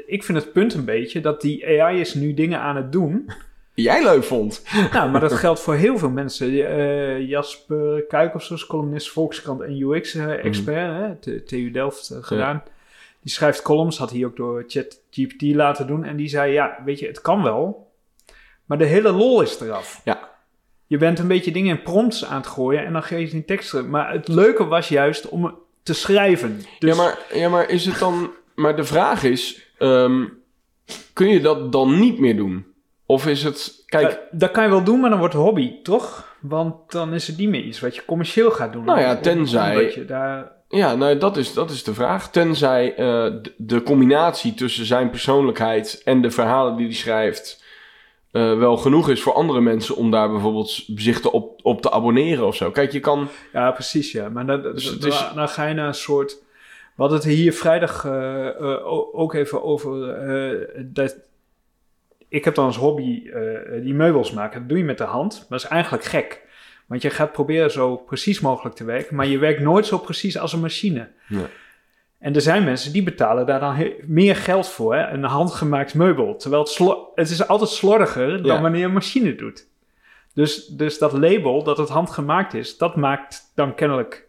[0.07, 3.31] ik vind het punt een beetje dat die AI is nu dingen aan het doen.
[3.75, 4.62] Die jij leuk vond.
[4.92, 6.49] nou, maar dat geldt voor heel veel mensen.
[6.76, 12.62] Eh, Jasper Kuikers, columnist Volkskrant en UX-expert, hè, t- TU Delft eh, gedaan.
[13.21, 16.04] Die schrijft columns, had hij ook door ChatGPT laten doen.
[16.04, 17.90] En die zei, ja, weet je, het kan wel,
[18.64, 20.00] maar de hele lol is eraf.
[20.04, 20.31] Ja.
[20.93, 23.45] Je bent een beetje dingen in prompts aan het gooien en dan geef je die
[23.45, 23.87] tekst terug.
[23.87, 26.61] Maar het leuke was juist om te schrijven.
[26.79, 28.31] Dus, Ja, maar, ja, maar is het dan...
[28.55, 30.25] Maar de vraag is, ehm,
[31.13, 32.67] kun je dat dan niet meer doen?
[33.07, 33.83] Of is het...
[33.87, 36.37] Kijk, eh, dat kan je wel doen, maar dan wordt het hobby, toch?
[36.41, 38.85] Want dan is het niet meer iets wat je commercieel gaat doen.
[38.85, 42.31] Nou ja, tenzij- je daar Ja, nou, dat is, dat is de vraag.
[42.31, 47.62] Tenzij eh, de, de combinatie tussen zijn persoonlijkheid en de verhalen die hij schrijft
[48.33, 51.90] eh, wel genoeg is voor andere mensen om daar bijvoorbeeld zich te op, op te
[51.90, 52.71] abonneren of zo.
[52.71, 53.29] Kijk, je kan.
[53.53, 54.29] Ja, precies, ja.
[54.29, 56.33] Maar dan, Dus dan, is- dan- ga je naar een soort...
[56.97, 59.90] We hadden het hier vrijdag eh, eh, ook even over...
[60.95, 61.16] dat
[62.29, 63.23] ik heb dan als hobby
[63.83, 64.61] die meubels maken.
[64.61, 65.33] Dat doe je met de hand.
[65.38, 66.40] Maar dat is eigenlijk gek.
[66.87, 69.16] Want je gaat proberen zo precies mogelijk te werken.
[69.16, 71.09] Maar je werkt nooit zo precies als een machine.
[71.29, 71.47] Ja.
[72.23, 74.95] En er zijn mensen die betalen daar dan meer geld voor.
[74.95, 75.09] Hè?
[75.11, 76.37] Een handgemaakt meubel.
[76.37, 76.79] Terwijl het,
[77.15, 78.61] het is altijd slordiger dan Ja.
[78.61, 79.69] wanneer een machine doet.
[80.35, 84.27] Dus, dus dat label dat het handgemaakt is, dat maakt dan kennelijk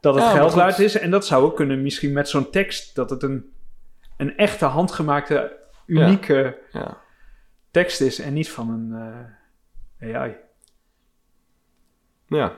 [0.00, 0.98] dat het Ja, geld waard is.
[0.98, 3.52] En dat zou ook kunnen misschien met zo'n tekst, dat het een,
[4.16, 6.96] een echte handgemaakte, unieke Ja.
[7.70, 8.92] tekst is en niet van een
[9.98, 10.34] eh, AI.
[12.28, 12.52] Ja.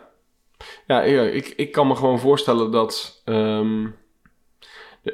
[0.86, 3.22] Ja, ik, ik kan me gewoon voorstellen dat.
[3.24, 3.86] ehm,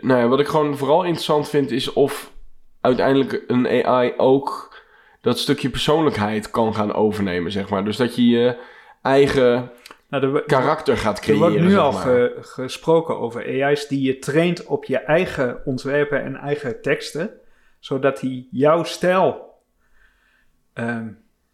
[0.01, 2.33] nou ja, wat ik gewoon vooral interessant vind is of
[2.81, 4.81] uiteindelijk een AI ook
[5.21, 7.85] dat stukje persoonlijkheid kan gaan overnemen, zeg maar.
[7.85, 8.57] Dus dat je je
[9.03, 9.71] eigen
[10.09, 11.41] Nou, er, karakter gaat er creëren.
[11.51, 16.23] wordt nu zeg al ge- gesproken over AI's die je traint op je eigen ontwerpen
[16.23, 17.31] en eigen teksten,
[17.79, 19.51] zodat hij jouw stijl,
[20.73, 21.09] ehm,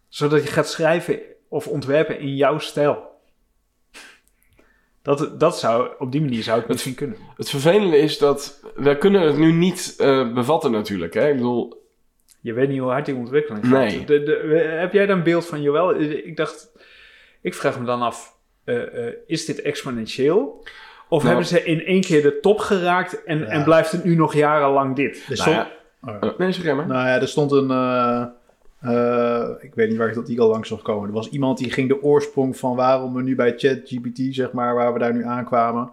[0.09, 3.07] zodat je gaat schrijven of ontwerpen in jouw stijl.
[5.03, 7.17] Dat, dat zou, op die manier zou het Het- misschien kunnen.
[7.37, 11.15] Het vervelende is dat we kunnen het nu niet eh, bevatten natuurlijk.
[11.15, 11.29] Hè?
[11.29, 11.87] Ik bedoel,
[12.41, 13.73] Je weet niet hoe hard die ontwikkeling gaat.
[13.79, 14.05] Nee.
[14.05, 14.33] De, de,
[14.79, 16.01] heb jij daar een beeld van, Joël?
[16.01, 16.71] Ik dacht,
[17.43, 20.65] ik vraag me dan af, eh, eh, is dit exponentieel?
[21.09, 21.27] Of Nou.
[21.35, 23.45] hebben ze in één keer de top geraakt en, Ja.
[23.47, 25.15] en blijft het nu nog jarenlang dit?
[25.17, 25.71] Er nou stond, ja,
[26.23, 26.39] Oh.
[26.39, 26.87] nee, zeg jij maar.
[26.87, 27.71] Nou ja, er stond een.
[28.81, 31.09] Eh, eh, ik weet niet waar ik dat die al langs zag komen.
[31.09, 34.75] Er was iemand die ging de oorsprong van waarom we nu bij ChatGPT, zeg maar,
[34.75, 35.91] waar we daar nu aankwamen.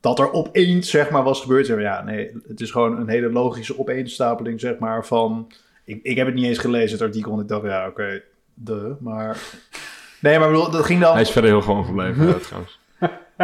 [0.00, 1.66] Dat er opeens, zeg maar, was gebeurd.
[1.66, 5.52] Ja, nee, het is gewoon een hele logische opeenstapeling, zeg maar, van.
[5.84, 8.22] Ik, ik heb het niet eens gelezen, het artikel, en ik dacht, ja, oké,
[8.54, 9.38] de, maar.
[10.20, 11.12] Nee, maar bedoel, dat ging dan.
[11.12, 12.78] Hij is verder heel gewoon gebleven, ja, trouwens.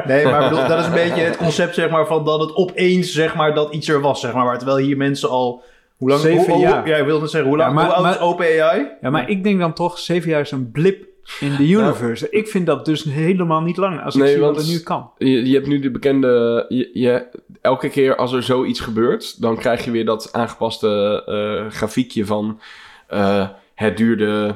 [0.06, 3.12] Nee, maar bedoel, dat is een beetje het concept, zeg maar, van dat het opeens,
[3.12, 4.44] zeg maar, dat iets er was, zeg maar.
[4.44, 5.62] Maar terwijl hier mensen al...
[6.04, 6.22] Hoe lang?
[6.22, 6.88] Zeven hoe, hoe- jaar.
[6.88, 8.86] Ja, ik wilde zeggen, hoe, lang, Ja, maar- hoe oud is OpenAI?
[9.00, 11.04] Ja, maar ik denk dan toch, zeven jaar is een blip
[11.40, 12.26] in de universe.
[12.30, 15.10] ik vind dat dus helemaal niet lang als ik Nee, zie wat er nu kan.
[15.18, 16.64] Je, je hebt nu de bekende...
[16.68, 17.26] Je, je-
[17.60, 19.40] elke keer als er zoiets gebeurt...
[19.40, 22.60] dan krijg je weer dat aangepaste eh, grafiekje van...
[23.08, 24.54] eh, het duurde...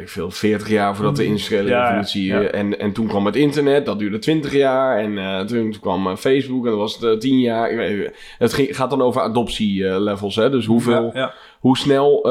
[0.00, 1.28] ik veel, 40 jaar voordat de Mm.
[1.28, 2.24] industriële Ja, revolutie...
[2.26, 2.40] ja.
[2.40, 4.98] eh, En, en toen kwam het internet, dat duurde 20 jaar.
[4.98, 7.70] En eh, toen, toen kwam eh, Facebook en dat was het eh, 10 jaar.
[7.70, 10.50] Ik weet- Het ging, gaat dan over adoptielevels, hè.
[10.50, 11.10] Dus hoeveel...
[11.14, 12.26] Ja, hoe snel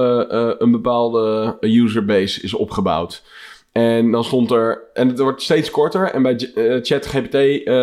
[0.61, 3.23] een bepaalde userbase is opgebouwd.
[3.71, 6.03] En dan stond er, en het wordt steeds korter.
[6.11, 6.35] En bij
[6.81, 7.37] ChatGPT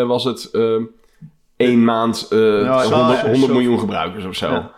[0.07, 0.51] was het
[1.57, 3.53] één maand eh, Ja, 100, ja, 100 zo.
[3.53, 4.71] miljoen gebruikers of zo.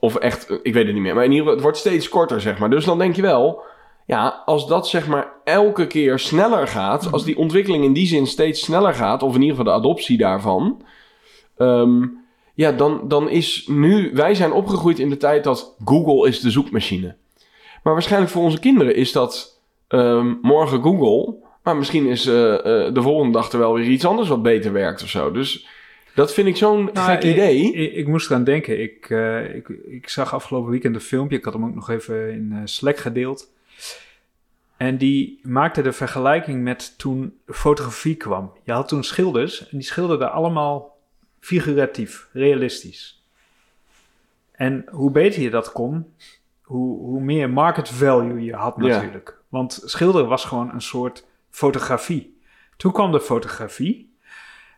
[0.00, 1.14] Of echt, ik weet het niet meer.
[1.14, 2.70] Maar in ieder geval, het wordt steeds korter, zeg maar.
[2.70, 3.62] Dus dan denk je wel,
[4.06, 8.26] ja, als dat zeg maar elke keer sneller gaat, als die ontwikkeling in die zin
[8.26, 10.82] steeds sneller gaat, of in ieder geval de adoptie daarvan,
[11.56, 12.06] ehm,
[12.54, 16.50] ja, dan, dan is nu, wij zijn opgegroeid in de tijd dat Google is de
[16.50, 17.16] zoekmachine.
[17.82, 22.94] Maar waarschijnlijk voor onze kinderen is dat ehm, morgen Google, maar misschien is eh, eh,
[22.94, 25.30] de volgende dag er wel weer iets anders wat beter werkt of zo.
[25.30, 25.68] Dus
[26.14, 27.72] dat vind ik zo'n Nou, gek idee.
[27.72, 28.82] Ik, ik moest eraan denken.
[28.82, 31.36] Ik, eh, ik, ik zag afgelopen weekend een filmpje.
[31.36, 33.52] Ik had hem ook nog even in Slack gedeeld.
[34.76, 38.52] En die maakte de vergelijking met toen fotografie kwam.
[38.64, 40.98] Je had toen schilders en die schilderden allemaal
[41.40, 43.24] figuratief, realistisch.
[44.52, 46.14] En hoe beter je dat kon,
[46.62, 48.86] hoe, hoe meer market value je had Ja.
[48.86, 49.38] natuurlijk.
[49.48, 52.38] Want schilderen was gewoon een soort fotografie.
[52.76, 54.14] Toen kwam de fotografie.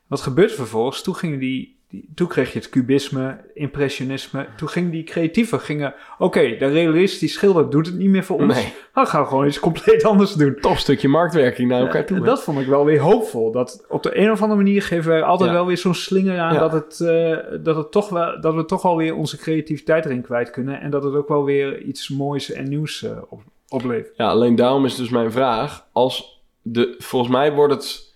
[0.06, 1.02] Wat gebeurde vervolgens?
[1.02, 4.46] Toen, gingen die, die, toen kreeg je het cubisme, impressionisme.
[4.56, 5.94] Toen gingen die creatieven, gingen...
[6.18, 8.54] Oké, de realistisch schilder doet het niet meer voor ons.
[8.54, 10.56] Nee, Dan gaan we gewoon iets compleet anders doen.
[10.60, 12.16] tof stukje marktwerking naar elkaar toe.
[12.16, 12.24] hè?
[12.24, 13.52] dat vond ik wel weer hoopvol.
[13.52, 15.56] Dat op de een of andere manier geven wij altijd Ja.
[15.56, 16.60] wel weer zo'n slinger aan Ja.
[16.60, 20.22] dat, het, eh, dat, het toch wel, dat we toch wel weer onze creativiteit erin
[20.22, 20.80] kwijt kunnen.
[20.80, 24.16] En dat het ook wel weer iets moois en nieuws eh, op, oplevert.
[24.16, 25.86] Ja, alleen daarom is dus mijn vraag.
[25.92, 28.11] Als de, volgens mij wordt het,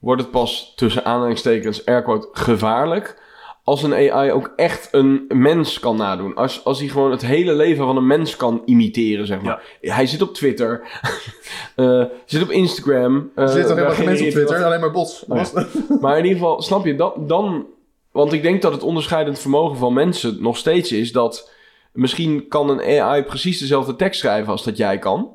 [0.00, 3.18] wordt het pas tussen aanhalingstekens airquote gevaarlijk.
[3.64, 6.34] Als een AI ook echt een mens kan nadoen.
[6.34, 9.62] Als, als hij gewoon het hele leven van een mens kan imiteren, zeg maar.
[9.80, 10.82] Hij zit op Twitter.
[11.76, 13.30] eh, zit op Instagram.
[13.34, 15.24] eh, Er zitten helemaal geen mensen op Twitter, alleen maar bots.
[15.28, 15.66] Oh ja.
[16.00, 17.66] Maar in ieder geval, snap je, dan, dan...
[18.12, 21.50] Want ik denk dat het onderscheidend vermogen van mensen nog steeds is dat...
[21.92, 25.30] Misschien kan een AI precies dezelfde tekst schrijven als dat jij kan.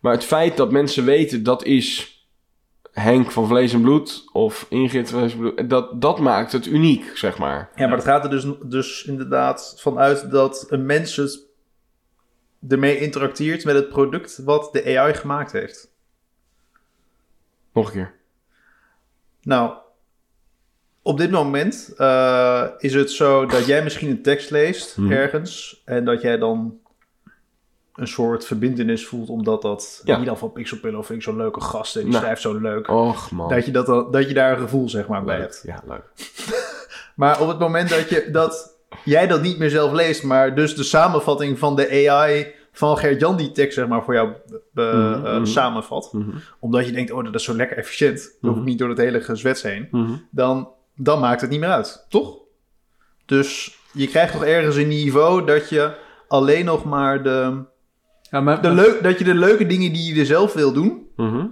[0.00, 2.15] Maar het feit dat mensen weten dat is
[3.00, 5.70] Henk van Vlees en Bloed of Ingrid van Vlees en Bloed...
[5.70, 7.70] Dat, dat maakt het uniek, zeg maar.
[7.74, 11.44] Ja, maar het gaat er dus, dus inderdaad vanuit dat een mens het
[12.68, 15.90] ermee interacteert met het product wat de AI gemaakt heeft.
[17.72, 18.14] Nog een keer.
[19.42, 19.74] Nou,
[21.02, 25.12] op dit moment eh, is het zo dat jij misschien een tekst leest Mhm.
[25.12, 26.78] ergens en dat jij dan
[27.96, 30.12] een soort verbindenis voelt omdat dat Ja.
[30.12, 32.22] in ieder geval Pixelpillow vind ik zo'n leuke gast en die Nou.
[32.22, 32.88] schrijft zo leuk.
[32.88, 33.48] Och man.
[33.48, 35.62] Dat je, dat, dat je daar een gevoel zeg maar bij hebt.
[35.66, 36.02] Ja, leuk.
[37.14, 40.74] Maar op het moment dat, je, dat jij dat niet meer zelf leest, maar dus
[40.74, 44.28] de samenvatting van de AI van Gert-Jan die tekst zeg maar voor jou
[44.74, 45.44] eh, Mhm, eh, mhm.
[45.44, 46.30] samenvat, Mhm,
[46.60, 48.98] omdat je denkt, oh dat is zo lekker efficiënt, dan hoef ik niet door het
[48.98, 49.88] hele gezwets heen,
[50.30, 52.36] dan, dan maakt het niet meer uit, toch?
[53.26, 55.94] Dus je krijgt toch ergens een niveau dat je
[56.28, 57.64] alleen nog maar de,
[58.30, 61.06] Ja, maar, de leuk, dat je de leuke dingen die je er zelf wil doen,
[61.16, 61.46] Mhm.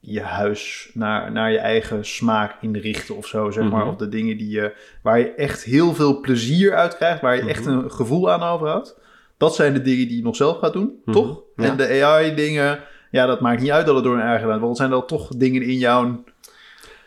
[0.00, 3.80] je huis naar, naar je eigen smaak inrichten of zo, zeg maar.
[3.80, 3.88] Mhm.
[3.88, 7.48] Of de dingen die je, waar je echt heel veel plezier uit krijgt, waar je
[7.48, 7.78] echt Mhm.
[7.78, 9.00] een gevoel aan overhoudt.
[9.36, 11.42] Dat zijn de dingen die je nog zelf gaat doen, toch?
[11.56, 11.64] Ja.
[11.64, 12.78] En de AI-dingen,
[13.10, 14.64] ja, dat maakt niet uit dat het door een eigen gedaan wordt.
[14.64, 16.24] Want zijn dan toch dingen in jouw...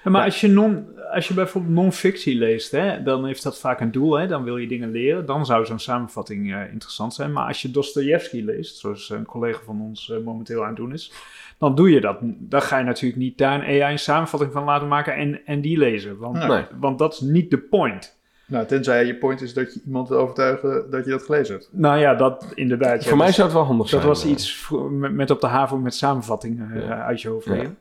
[0.06, 3.80] Ja, maar als, je non, als je bijvoorbeeld non-fictie leest, hè, dan heeft dat vaak
[3.80, 4.14] een doel.
[4.20, 5.26] Hè, dan wil je dingen leren.
[5.26, 7.32] Dan zou zo'n samenvatting eh, interessant zijn.
[7.32, 10.94] Maar als je Dostoevsky leest, zoals een collega van ons eh, momenteel aan het doen
[10.94, 11.12] is,
[11.58, 12.18] dan doe je dat.
[12.22, 15.62] Dan ga je natuurlijk niet daar een AI een samenvatting van laten maken en, en
[15.62, 16.18] die lezen.
[16.18, 16.64] Want, Nee.
[16.80, 18.18] Want dat is niet de point.
[18.48, 21.70] Nou, tenzij je point is dat je iemand wil overtuigen dat je dat gelezen hebt.
[21.72, 23.04] Nou ja, dat inderdaad.
[23.04, 24.12] ja, Voor mij dus zou het wel handig dat zijn.
[24.12, 24.30] was eh.
[24.30, 27.06] iets met, met op de HAVO met samenvattingen eh, Ja.
[27.06, 27.74] uit je hoofd Ja.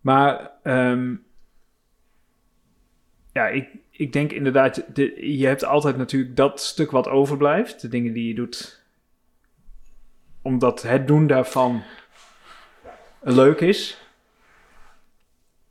[0.00, 1.14] Maar ehm,
[3.32, 7.80] ja, ik, ik denk inderdaad, de, je hebt altijd natuurlijk dat stuk wat overblijft.
[7.80, 8.82] De dingen die je doet.
[10.42, 11.82] Omdat het doen daarvan
[13.20, 14.00] leuk is.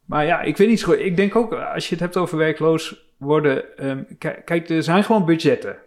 [0.05, 0.99] Maar ja, ik weet niet zo goed.
[0.99, 3.77] Ik denk ook, als je het hebt over werkloos worden.
[3.77, 5.77] ehm, ki- kijk, er zijn gewoon budgetten.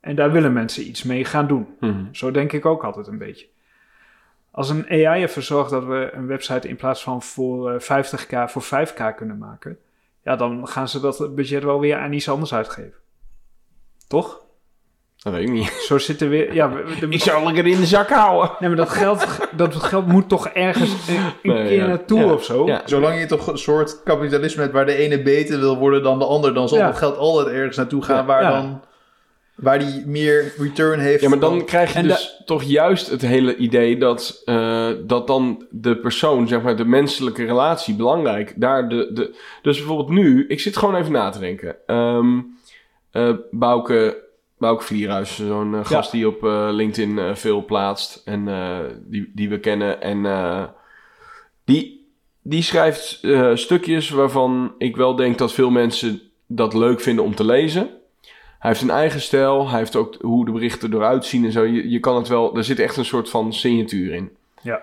[0.00, 1.66] En daar willen mensen iets mee gaan doen.
[1.80, 2.04] Mhm.
[2.12, 3.46] Zo denk ik ook altijd een beetje.
[4.54, 8.50] Als een AI ervoor zorgt dat we een website in plaats van voor eh, 50k
[8.50, 9.78] voor 5k kunnen maken,
[10.24, 12.94] ja, dan gaan ze dat budget wel weer aan iets anders uitgeven.
[14.08, 14.40] Toch?
[15.16, 15.68] Dat weet ik niet.
[15.88, 16.54] Zo zitten weer...
[16.54, 16.70] Ja,
[17.10, 18.50] Ik zou lekker in de zak houden.
[18.58, 21.86] nee, maar dat geld, dat geld moet toch ergens een, een Nee, keer ja.
[21.86, 22.32] naartoe Ja.
[22.32, 22.66] of zo?
[22.66, 22.82] Ja.
[22.84, 26.24] Zolang je toch een soort kapitalisme hebt waar de ene beter wil worden dan de
[26.24, 26.86] ander, dan zal Ja.
[26.86, 28.24] dat geld altijd ergens naartoe gaan Ja.
[28.24, 28.50] waar Ja.
[28.50, 28.82] dan
[29.62, 31.22] waar die meer return heeft.
[31.22, 35.26] Ja, maar dan krijg je En dus toch juist het hele idee dat, eh, dat
[35.26, 38.52] dan de persoon, zeg maar, de menselijke relatie belangrijk.
[38.56, 41.76] Daar de, de, dus bijvoorbeeld nu, ik zit gewoon even na te denken.
[41.86, 42.38] Ehm
[43.10, 44.22] eh, Bouke,
[44.58, 49.30] Bouke Vlierhuis, zo'n eh, gast die op eh, LinkedIn eh, veel plaatst en eh, die,
[49.34, 50.02] die we kennen.
[50.02, 50.64] En eh,
[51.64, 52.10] die,
[52.42, 57.34] die schrijft eh, stukjes waarvan ik wel denk dat veel mensen dat leuk vinden om
[57.34, 57.90] te lezen.
[58.62, 59.68] Hij heeft een eigen stijl.
[59.68, 61.62] Hij heeft ook hoe de berichten eruit zien en zo.
[61.62, 62.56] Je, je kan het wel...
[62.56, 64.30] Er zit echt een soort van signatuur in.
[64.60, 64.82] Ja.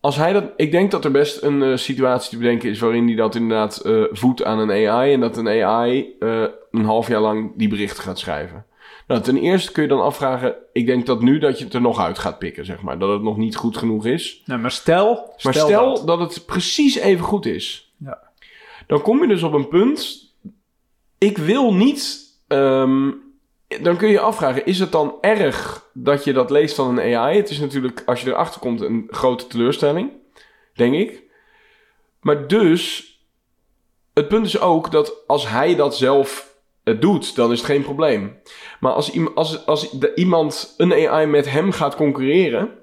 [0.00, 0.44] Als hij dat...
[0.56, 2.78] Ik denk dat er best een eh, situatie te bedenken is...
[2.78, 5.12] waarin hij dat inderdaad eh voedt aan een AI...
[5.12, 8.64] en dat een AI eh, een half jaar lang die berichten gaat schrijven.
[9.06, 10.54] Nou, ten eerste kun je dan afvragen...
[10.72, 12.98] Ik denk dat nu dat je het er nog uit gaat pikken, zeg maar.
[12.98, 14.42] Dat het nog niet goed genoeg is.
[14.44, 15.34] Nou, maar stel...
[15.42, 16.06] Maar stel, dat.
[16.06, 16.34] dat.
[16.34, 17.92] het precies even goed is.
[17.96, 18.18] Ja.
[18.86, 20.28] Dan kom je dus op een punt.
[21.18, 22.28] Ik wil niet.
[22.50, 23.10] Ehm,
[23.82, 27.16] dan kun je je afvragen: is het dan erg dat je dat leest van een
[27.16, 27.36] AI?
[27.36, 30.10] Het is natuurlijk, als je erachter komt, een grote teleurstelling.
[30.74, 31.22] Denk ik.
[32.20, 33.08] Maar dus.
[34.14, 36.54] Het punt is ook dat als hij dat zelf
[36.98, 38.40] doet, dan is het geen probleem.
[38.80, 42.80] Maar als, als, als iemand, een AI met hem gaat concurreren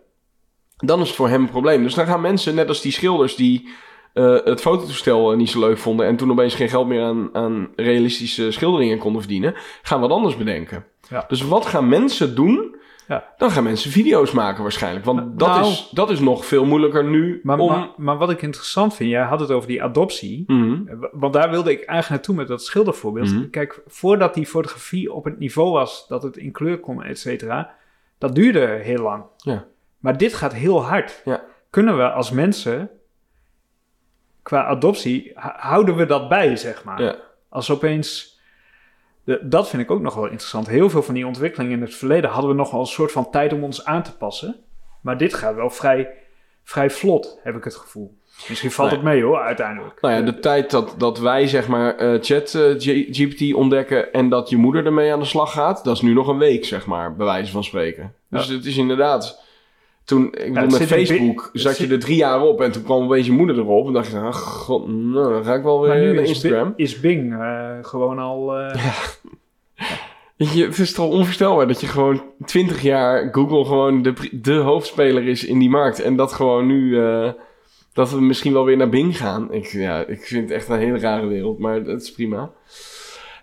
[0.77, 1.84] dan is het voor hem een probleem.
[1.84, 3.69] Dus dan gaan mensen, net als die schilders die
[4.17, 7.30] eh, het fototoestel eh, niet zo leuk vonden en toen opeens geen geld meer aan,
[7.34, 10.86] aan realistische schilderingen konden verdienen, gaan wat anders bedenken.
[11.10, 11.25] Ja.
[11.27, 12.75] Dus wat gaan mensen doen?
[13.08, 13.34] Ja.
[13.38, 15.06] Dan gaan mensen video's maken waarschijnlijk.
[15.06, 15.62] Want dat, Nou.
[15.62, 17.69] is, dat is nog veel moeilijker nu Maar, om...
[17.69, 20.43] maar, maar wat ik interessant vind, jij had het over die adoptie.
[20.47, 20.88] Mhm.
[20.88, 23.34] Eh, wa- Want daar wilde ik eigenlijk naartoe met dat schildervoorbeeld.
[23.34, 23.49] Mhm.
[23.49, 27.73] Kijk, voordat die fotografie op het niveau was dat het in kleur kon, et cetera,
[28.17, 29.23] dat duurde heel lang.
[29.38, 29.65] Ja.
[29.99, 31.21] Maar dit gaat heel hard.
[31.25, 31.43] Ja.
[31.69, 32.89] Kunnen we als mensen,
[34.48, 37.02] qua adoptie, houden we dat bij, zeg maar?
[37.02, 37.16] Ja.
[37.50, 38.40] Als opeens,
[39.24, 40.68] de, dat vind ik ook nog wel interessant.
[40.68, 43.32] Heel veel van die ontwikkelingen in het verleden hadden we nog wel een soort van
[43.32, 44.56] tijd om ons aan te passen.
[45.02, 46.10] Maar dit gaat wel vrij,
[46.64, 48.18] vrij vlot, heb ik het gevoel.
[48.48, 49.00] Misschien valt Nee.
[49.00, 50.02] het mee hoor, uiteindelijk.
[50.02, 52.64] Nou ja, de tijd dat, dat wij zeg maar eh, chat eh,
[53.12, 56.28] GPT ontdekken en dat je moeder ermee aan de slag gaat, dat is nu nog
[56.28, 58.14] een week zeg maar, bij wijze van spreken.
[58.30, 59.44] Dus het is inderdaad,
[60.08, 63.04] toen, ik bedoel, het met Facebook zat je er drie jaar op en toen kwam
[63.04, 65.89] opeens je moeder erop en dacht je, ach god, nou dan ga ik wel weer
[65.89, 66.74] Maar nu naar is, Instagram.
[66.76, 68.58] Bi- is Bing eh, gewoon al...
[68.58, 68.96] eh,
[70.56, 75.28] je, het is toch onvoorstelbaar dat je gewoon 20 jaar Google gewoon de, de hoofdspeler
[75.28, 76.02] is in die markt.
[76.02, 77.32] En dat gewoon nu, eh,
[77.93, 79.54] dat we misschien wel weer naar Bing gaan.
[79.54, 82.52] Ik, ja, ik vind het echt een hele rare wereld, maar dat is prima.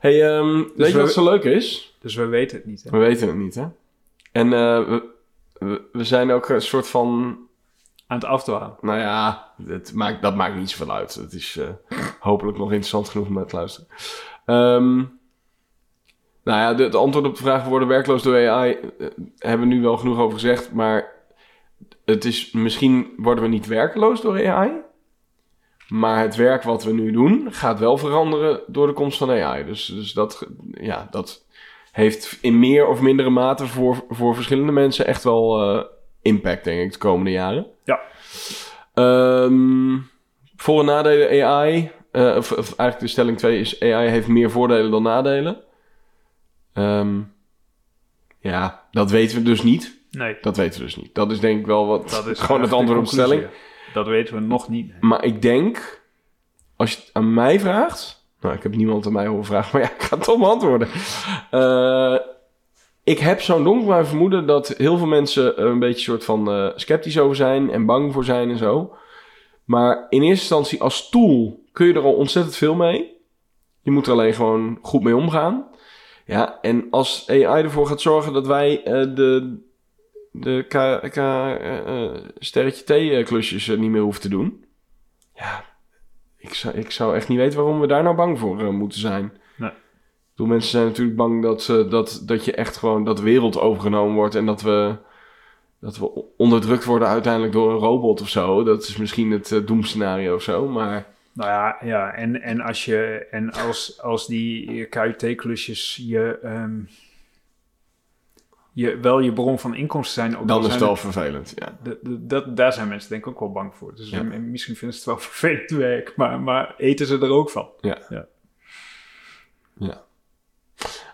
[0.01, 1.97] hey, ehm, weet je wat zo leuk is?
[2.01, 2.83] Dus we weten het niet.
[2.83, 2.91] Hè?
[2.91, 3.65] We weten het niet, hè?
[4.33, 5.13] En we,
[5.65, 7.39] we, we zijn ook een soort van,
[8.07, 8.77] Aan het afdwalen.
[8.81, 11.15] nou ja, het maakt, dat maakt niet zoveel uit.
[11.15, 13.89] Het is eh, hopelijk nog interessant genoeg om naar te luisteren.
[14.45, 14.97] Ehm,
[16.45, 19.07] nou ja, het antwoord op de vraag worden werkloos door AI eh,
[19.39, 21.13] hebben we nu wel genoeg over gezegd, maar
[22.05, 24.71] het is misschien worden we niet werkloos door AI,
[25.89, 29.65] maar het werk wat we nu doen gaat wel veranderen door de komst van AI.
[29.65, 31.44] Dus, dus dat, ja, dat
[31.95, 35.85] heeft in meer of mindere mate voor, voor verschillende mensen echt wel eh,
[36.23, 37.67] impact, denk ik, de komende jaren.
[37.85, 38.01] Ja.
[38.95, 39.99] Ehm,
[40.57, 44.51] voor- en nadelen AI, eh, of, of eigenlijk de stelling 2 is AI heeft meer
[44.51, 45.63] voordelen dan nadelen.
[46.73, 47.21] Ehm,
[48.41, 49.99] ja, dat weten we dus niet.
[50.11, 50.37] Nee.
[50.41, 51.15] Dat weten we dus niet.
[51.15, 53.47] Dat is denk ik wel wat, Dat is gewoon het antwoord op de stelling.
[53.93, 55.01] Dat weten we nog niet.
[55.01, 56.03] Maar ik denk,
[56.77, 58.24] als je het aan mij vraagt.
[58.45, 60.89] Nou, ik heb niemand aan mij horen vragen, maar ja, ik ga het toch beantwoorden.
[61.51, 62.17] Eh,
[63.05, 67.19] ik heb zo'n donker vermoeden dat heel veel mensen een beetje soort van eh, sceptisch
[67.19, 68.95] over zijn en bang voor zijn en zo.
[69.65, 73.17] Maar in eerste instantie als tool kun je er al ontzettend veel mee.
[73.83, 75.67] Je moet er alleen gewoon goed mee omgaan.
[76.27, 79.59] Ja, en als AI ervoor gaat zorgen dat wij eh, de,
[80.31, 81.19] de K, K,
[82.39, 84.65] sterretje T-klusjes niet meer hoeven te doen.
[85.35, 85.65] Ja,
[86.45, 89.01] ik zou, ik zou echt niet weten waarom we daar nou bang voor eh, moeten
[89.01, 89.33] zijn.
[89.57, 89.71] Nee.
[89.71, 89.77] Ik
[90.31, 94.15] bedoel, mensen zijn natuurlijk bang dat, eh, dat, dat je echt gewoon dat wereld overgenomen
[94.15, 94.97] wordt en dat we,
[95.81, 98.65] dat we onderdrukt worden uiteindelijk door een robot of zo.
[98.65, 102.85] Dat is misschien het eh, doemscenario of zo, maar Nou ja, ja en, en, als,
[102.85, 106.39] je, en als, als die KUT-klusjes je,
[108.75, 110.37] je wel je bron van inkomsten zijn...
[110.39, 111.53] Ook dan is het wel vervelend.
[111.57, 111.79] Ja.
[111.83, 113.95] de- de- dat, daar zijn mensen denk ik ook wel bang voor.
[113.95, 114.23] Dus Ja.
[114.23, 117.69] misschien vinden ze het wel vervelend werk, maar, maar eten ze er ook van.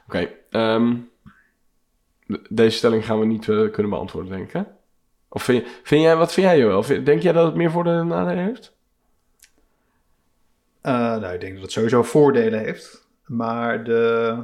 [0.07, 0.97] Oké, ehm,
[2.49, 4.63] deze stelling gaan we niet eh, kunnen beantwoorden, denk ik, hè?
[5.29, 6.83] Of vind, jij, wat vind jij?
[6.83, 8.77] Vind- Denk jij dat het meer voordelen dan nadelen heeft?
[10.81, 13.09] Eh, nou, ik denk dat het sowieso voordelen heeft.
[13.27, 14.35] Maar de...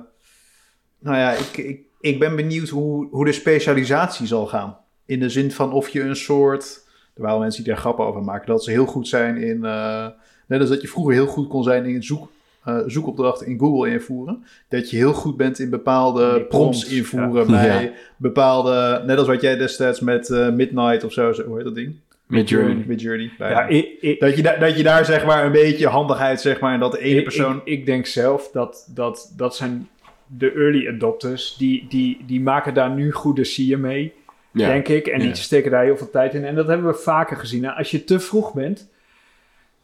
[0.98, 4.76] Nou ja, ik, ik, ik ben benieuwd hoe, hoe de specialisatie zal gaan.
[5.06, 6.84] In de zin van of je een soort...
[7.14, 8.46] Er waren mensen die daar grappen over maken.
[8.46, 9.64] Dat ze heel goed zijn in...
[9.64, 10.06] eh,
[10.46, 12.28] net als dat je vroeger heel goed kon zijn in zoek,
[12.64, 14.44] eh, zoekopdrachten in Google invoeren.
[14.68, 17.46] Dat je heel goed bent in bepaalde prompts, prompts, invoeren.
[17.48, 17.62] ja.
[17.62, 17.90] Bij Ja.
[18.16, 19.02] bepaalde...
[19.06, 21.32] Net als wat jij destijds met eh, Midnight of zo...
[21.32, 21.94] zo- Hoe heet dat ding?
[22.26, 22.84] Met Journey.
[22.86, 23.30] Met Journey.
[23.38, 26.40] bij- Ja, ik, ik, dat, je da- dat je daar zeg maar een beetje handigheid
[26.40, 26.74] zeg maar...
[26.74, 27.56] En dat de ene ik, persoon...
[27.56, 29.88] ik, ik denk zelf dat, dat dat zijn
[30.26, 31.56] de early adopters.
[31.58, 34.12] Die, die, die maken daar nu goede sier mee,
[34.50, 34.66] Ja.
[34.66, 35.06] denk ik.
[35.06, 35.24] En Ja.
[35.26, 36.44] die steken daar heel veel tijd in.
[36.44, 37.62] En dat hebben we vaker gezien.
[37.62, 38.88] Nou, als je te vroeg bent,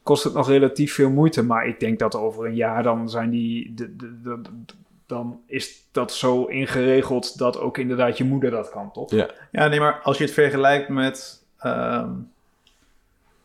[0.03, 1.43] kost het nog relatief veel moeite.
[1.45, 3.73] Maar ik denk dat over een jaar dan zijn die...
[3.75, 4.75] De, de, de- de-
[5.07, 9.11] dan is dat zo ingeregeld dat ook inderdaad je moeder dat kan, toch?
[9.11, 9.31] Ja.
[9.53, 12.11] Ja, nee, maar als je het vergelijkt met ehm,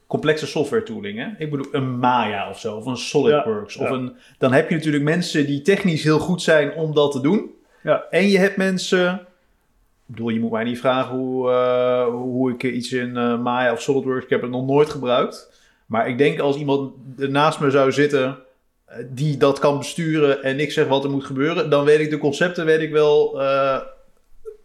[0.08, 1.28] complexe software tooling, hè?
[1.38, 3.96] ik bedoel een Maya of zo, of een SolidWorks, Ja, of ja.
[3.96, 7.52] een, dan heb je natuurlijk mensen die technisch heel goed zijn om dat te doen.
[7.84, 8.06] Ja.
[8.10, 12.64] En je hebt mensen, ik bedoel, je moet mij niet vragen hoe, eh, hoe ik
[12.64, 15.66] iets in eh, Maya of SolidWorks, ik heb het nog nooit gebruikt.
[15.86, 18.38] Maar ik denk als iemand naast me zou zitten
[18.86, 22.10] eh, die dat kan besturen en ik zeg wat er moet gebeuren, dan weet ik
[22.10, 23.42] de concepten weet ik wel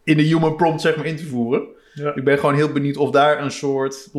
[0.03, 1.67] in de human prompt zeg maar in te voeren.
[1.93, 2.15] Ja.
[2.15, 4.09] Ik ben gewoon heel benieuwd of daar een soort.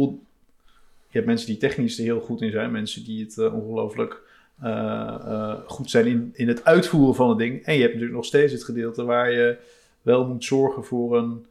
[1.15, 4.23] Je hebt mensen die technisch er heel goed in zijn, mensen die het eh, ongelooflijk
[4.61, 7.63] eh, eh, goed zijn in, in het uitvoeren van het ding.
[7.63, 9.57] En je hebt natuurlijk nog steeds het gedeelte waar je
[10.03, 11.47] wel moet zorgen voor een,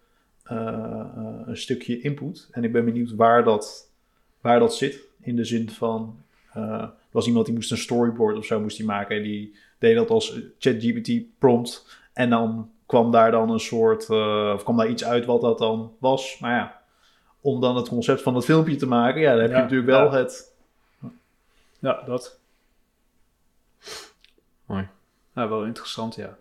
[1.46, 2.48] een stukje input.
[2.52, 3.90] En ik ben benieuwd waar dat,
[4.42, 5.00] waar dat zit.
[5.22, 6.18] In de zin van.
[6.54, 9.16] er was iemand die moest een storyboard of zo moest die maken.
[9.18, 12.00] En die deed dat als ChatGPT prompt.
[12.14, 14.10] En dan kwam daar dan een soort.
[14.54, 16.40] of kwam daar iets uit wat dat dan was.
[16.40, 16.83] Maar ja,
[17.44, 19.22] om dan het concept van het filmpje te maken.
[19.22, 20.18] Ja, dan heb je natuurlijk wel ja.
[20.18, 20.54] het.
[21.80, 22.40] Ja, dat.
[24.66, 24.88] Mooi.
[25.34, 26.38] Nou, wel interessant, ja.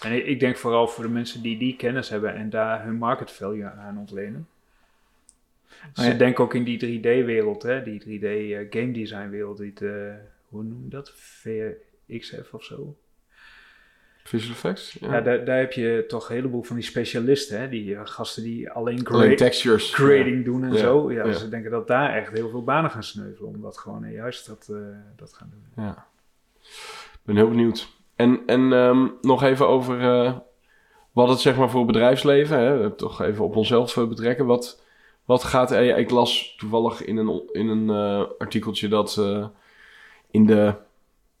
[0.00, 2.96] En ik, ik denk vooral voor de mensen die die kennis hebben en daar hun
[2.96, 4.48] market value aan ontlenen.
[5.68, 6.12] Dus Ah, ja.
[6.12, 9.82] ik denk ook in die 3D-wereld, hè, die 3D eh, game design wereld, die het,
[9.82, 10.14] eh,
[10.48, 11.12] hoe noem je dat?
[11.14, 12.96] VXF of zo.
[14.30, 14.96] Visual effects?
[15.00, 15.12] Ja.
[15.14, 18.42] Ja, daar, daar heb je toch een heleboel van die specialisten, hè, die eh, gasten
[18.42, 19.94] die alleen, gra- Alleen textures.
[19.94, 21.12] grading doen en Ja, zo.
[21.12, 21.32] Ja, ja.
[21.32, 24.68] Ze denken dat daar echt heel veel banen gaan sneuvelen, omdat gewoon eh, juist dat,
[24.70, 24.76] eh,
[25.16, 25.84] dat gaan doen.
[25.84, 26.06] Ja.
[27.12, 27.88] Ik ben heel benieuwd.
[28.16, 30.36] En, en ehm, nog even over eh,
[31.12, 34.46] wat het zeg maar voor bedrijfsleven, hè, toch even op onszelf betrekken.
[34.46, 34.82] Wat,
[35.24, 35.72] wat gaat?
[35.72, 37.90] Ik las toevallig in een, in een
[38.38, 39.22] artikeltje dat
[40.30, 40.74] in de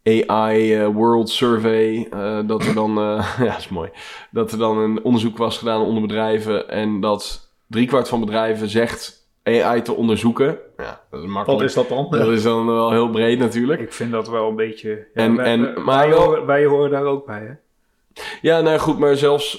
[0.04, 3.90] AI eh, World Survey, eh, dat er dan, eh, ja, is mooi,
[4.30, 9.28] dat er dan een onderzoek was gedaan onder bedrijven en dat driekwart van bedrijven zegt
[9.42, 10.58] AI te onderzoeken.
[10.76, 11.60] Ja, dat is makkelijk.
[11.60, 12.06] Wat is dat dan?
[12.10, 13.80] Dat is dan wel heel breed natuurlijk.
[13.80, 14.88] Ik vind dat wel een beetje...
[14.88, 17.52] Ja, En- wij, en- wij- maar wij, horen, wij horen daar ook bij, hè?
[18.42, 19.52] Ja, nou goed, maar zelfs,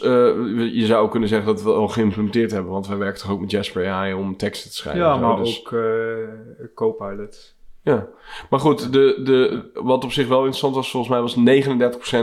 [0.72, 2.72] je zou kunnen zeggen dat we het al geïmplementeerd hebben.
[2.72, 5.02] Want wij werken toch ook met Jasper AI om teksten te schrijven.
[5.04, 7.56] Ja, maar dus- ook eh Copilot.
[7.84, 8.08] Ja,
[8.50, 11.36] maar goed, de, de, wat op zich wel interessant was, volgens mij was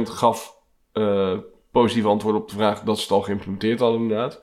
[0.09, 0.57] 39% gaf
[0.93, 1.33] eh
[1.73, 4.43] positief antwoord op de vraag dat ze het al geïmplementeerd hadden inderdaad.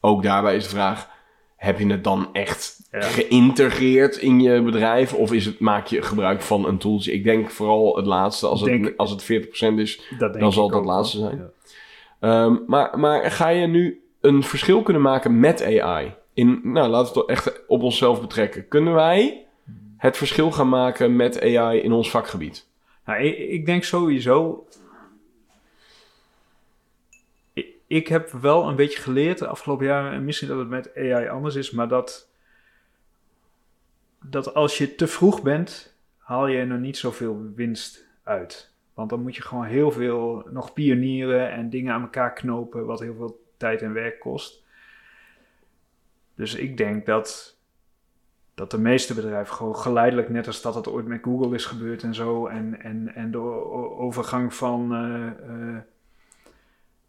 [0.00, 1.08] Ook daarbij is de vraag,
[1.56, 3.00] heb je het dan echt Ja.
[3.00, 5.14] geïntegreerd in je bedrijf?
[5.14, 7.12] Of is het, maak je gebruik van een tooltje?
[7.12, 10.00] Ik denk vooral het laatste, als, Denk- het, als het 40% is,
[10.38, 11.28] Dan zal het dat laatste wel.
[11.28, 11.38] zijn.
[11.40, 12.44] Ja.
[12.44, 16.14] Ehm, maar, maar ga je nu een verschil kunnen maken met AI?
[16.34, 18.68] In, nou, laten we het echt op onszelf betrekken.
[18.68, 19.45] Kunnen wij
[19.96, 22.66] het verschil gaan maken met AI in ons vakgebied?
[23.04, 24.66] Nou, ik, denk sowieso.
[27.52, 30.96] Ik, ik heb wel een beetje geleerd de afgelopen jaren, en misschien dat het met
[30.96, 32.28] AI anders is, maar dat,
[34.22, 38.74] dat als je te vroeg bent, haal je er nog niet zoveel winst uit.
[38.94, 43.00] Want dan moet je gewoon heel veel nog pionieren en dingen aan elkaar knopen, wat
[43.00, 44.64] heel veel tijd en werk kost.
[46.34, 47.55] Dus ik denk dat,
[48.56, 52.02] dat de meeste bedrijven gewoon geleidelijk, net als dat het ooit met Google is gebeurd
[52.02, 53.38] en zo, en, en, en de
[53.98, 55.82] overgang van, eh, eh,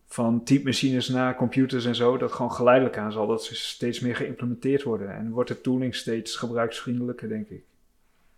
[0.05, 4.15] van typemachines naar computers en zo, dat gewoon geleidelijk aan zal dat ze steeds meer
[4.15, 5.15] geïmplementeerd worden.
[5.15, 7.63] En wordt de tooling steeds gebruiksvriendelijker, denk ik.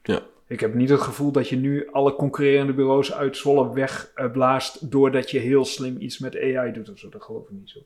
[0.02, 0.22] Ja.
[0.48, 5.32] Ik heb niet het gevoel dat je nu alle concurrerende bureaus uit Zwolle wegblaast doordat
[5.32, 7.10] je heel slim iets met AI doet of zo.
[7.10, 7.80] Dat geloof ik niet zo.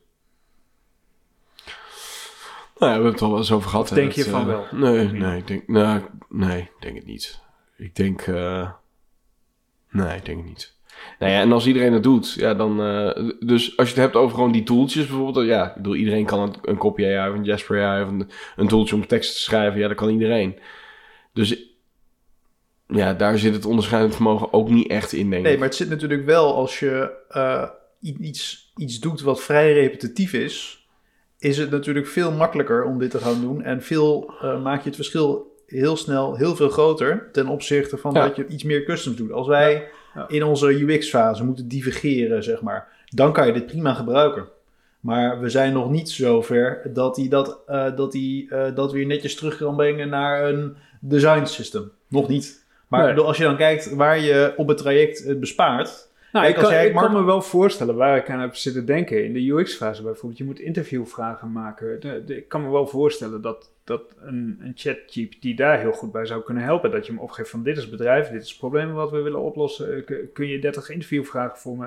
[2.78, 3.88] Nou ja, we hebben het al wel eens over gehad.
[3.88, 4.66] hè, denk je dat, van eh, wel?
[4.70, 7.40] Nee, nee, ik denk, nou, nee, denk het niet.
[7.76, 8.70] Ik denk, eh,
[9.90, 10.72] nee, ik denk het niet.
[11.18, 12.80] Nou ja, en als iedereen het doet, ja, dan...
[12.82, 15.46] eh, dus als je het hebt over gewoon die tooltjes bijvoorbeeld...
[15.46, 18.02] Ja, ik bedoel, iedereen kan een, een copy AI of een Jasper AI...
[18.04, 19.80] of een, een tooltje om tekst te schrijven.
[19.80, 20.58] Ja, dat kan iedereen.
[21.32, 21.56] Dus
[22.88, 25.58] ja, daar zit het onderscheidend vermogen ook niet echt in, denk Nee, ik.
[25.58, 27.10] maar het zit natuurlijk wel als je
[28.00, 30.83] iets, iets doet wat vrij repetitief is,
[31.44, 33.62] is het natuurlijk veel makkelijker om dit te gaan doen.
[33.62, 38.12] En veel eh, maak je het verschil heel snel heel veel groter ten opzichte van
[38.14, 38.26] Ja.
[38.26, 39.32] dat je iets meer customs doet.
[39.32, 40.24] Als wij Ja.
[40.28, 44.48] in onze UX-fase moeten divergeren, zeg maar, dan kan je dit prima gebruiken.
[45.00, 49.06] Maar we zijn nog niet zover dat hij dat, eh, dat, hij, eh, dat weer
[49.06, 51.90] netjes terug kan brengen naar een design system.
[52.08, 52.64] Nog niet.
[52.88, 53.24] Maar Nee.
[53.24, 56.12] als je dan kijkt waar je op het traject het bespaart.
[56.34, 58.86] Nou, ik, kan, jij ik Mark- kan me wel voorstellen waar ik aan heb zitten
[58.86, 59.24] denken.
[59.24, 60.38] In de UX-fase bijvoorbeeld.
[60.38, 62.00] Je moet interviewvragen maken.
[62.00, 66.12] De- de- ik kan me wel voorstellen dat, dat een, een ChatGPT daar heel goed
[66.12, 66.90] bij zou kunnen helpen.
[66.90, 69.20] Dat je hem opgeeft van dit is het bedrijf, dit is het probleem wat we
[69.20, 70.06] willen oplossen.
[70.06, 71.86] Eh, kun- je 30 interviewvragen voor me?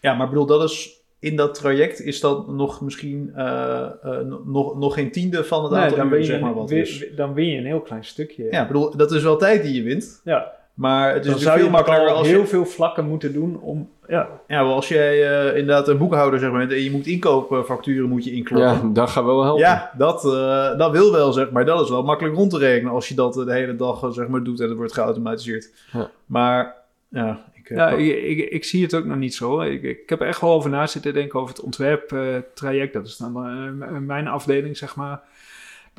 [0.00, 4.78] Ja, maar bedoel, dat is in dat traject is dat nog misschien eh, eh, nog,
[4.78, 7.06] nog geen tiende van het Nee, aantal dan, je, zeg maar, wat win- is.
[7.16, 8.44] dan win je een heel klein stukje.
[8.50, 10.20] Ja, ik bedoel, dat is wel tijd die je wint.
[10.24, 10.52] Ja.
[10.80, 12.46] Maar het is dan zou je veel makkelijker al als heel je...
[12.46, 13.88] veel vlakken moeten doen om...
[14.08, 18.08] Ja, Ja, als jij eh, inderdaad een boekhouder zeg maar, bent en je moet inkoopfacturen
[18.08, 18.88] moet je inkloppen.
[18.88, 19.62] Ja, dat gaat wel helpen.
[19.62, 21.64] Ja, dat, eh, dat wil wel, zeg maar.
[21.64, 24.28] Dat is wel makkelijk rond te rekenen als je dat de hele dag eh, zeg
[24.28, 25.70] maar, doet en het wordt geautomatiseerd.
[25.92, 26.10] Ja.
[26.26, 26.74] Maar,
[27.08, 27.44] ja...
[27.54, 29.60] Ik, eh, Ja, ik, ik, ik zie het ook nog niet zo.
[29.60, 32.92] Ik, ik heb er echt wel over na zitten denken over het ontwerptraject.
[32.92, 35.20] dat is dan eh, mijn afdeling, zeg maar.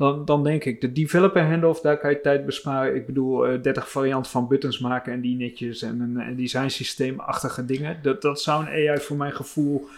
[0.02, 2.94] Dan, dan denk ik, de developer handoff, daar kan je tijd besparen.
[2.94, 6.68] Ik bedoel, eh 30 varianten van buttons maken en die netjes en een, een design
[6.68, 7.98] systeemachtige dingen.
[8.02, 9.88] Dat, dat zou een AI voor mijn gevoel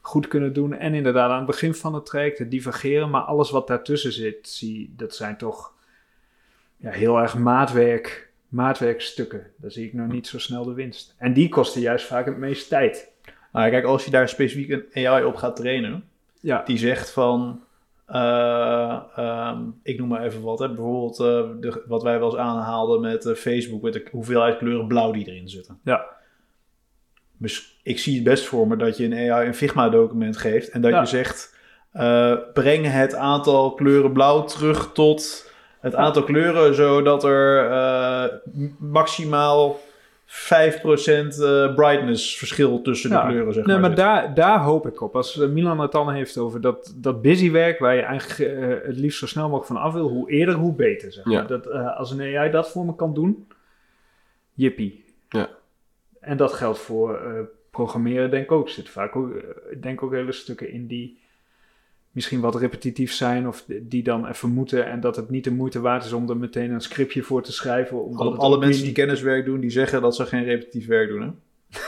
[0.00, 0.74] goed kunnen doen.
[0.74, 3.10] En inderdaad, aan het begin van het traject het divergeren.
[3.10, 5.72] Maar alles wat daartussen zit, zie, dat zijn toch
[6.76, 9.50] ja, heel erg maatwerk, maatwerkstukken.
[9.56, 11.14] Daar zie ik nog niet zo snel de winst.
[11.18, 13.12] En die kosten juist vaak het meest tijd.
[13.52, 16.04] nou, kijk, als je daar specifiek een AI op gaat trainen...
[16.40, 17.63] Ja, die zegt van,
[18.06, 22.38] eh, ehm, ik noem maar even wat, hè, bijvoorbeeld eh, de, wat wij wel eens
[22.38, 25.78] aanhaalden met eh, Facebook, met de hoeveelheid kleuren blauw die erin zitten.
[25.84, 26.06] Ja.
[27.38, 30.80] Dus ik zie het best voor me dat je een AI een Figma-document geeft en
[30.80, 31.00] dat Ja.
[31.00, 31.58] je zegt,
[32.52, 38.40] breng het aantal kleuren blauw terug tot het aantal kleuren, zodat er
[38.78, 39.80] maximaal
[40.34, 43.98] 5% eh, brightness verschil tussen de kleuren, zeg nee, maar zit.
[43.98, 45.16] daar, daar hoop ik op.
[45.16, 49.18] Als Milan het dan heeft over dat, dat busywerk, waar je eigenlijk eh, het liefst
[49.18, 51.12] zo snel mogelijk van af wil, hoe eerder, hoe beter.
[51.12, 51.34] Zeg maar.
[51.34, 51.42] Ja.
[51.42, 53.48] dat, eh, als een AI dat voor me kan doen,
[54.52, 55.04] jippie.
[55.28, 55.50] Ja.
[56.20, 58.66] En dat geldt voor eh, programmeren, denk ik ook.
[58.66, 59.34] Er zitten vaak ook,
[59.70, 61.18] ik denk ook hele stukken in die
[62.14, 65.80] misschien wat repetitief zijn, of die dan even moeten, en dat het niet de moeite
[65.80, 68.04] waard is om er meteen een scriptje voor te schrijven.
[68.04, 71.08] Omdat Alle, het alle mensen die kenniswerk doen, die zeggen dat ze geen repetitief werk
[71.08, 71.22] doen.
[71.22, 71.28] Hè?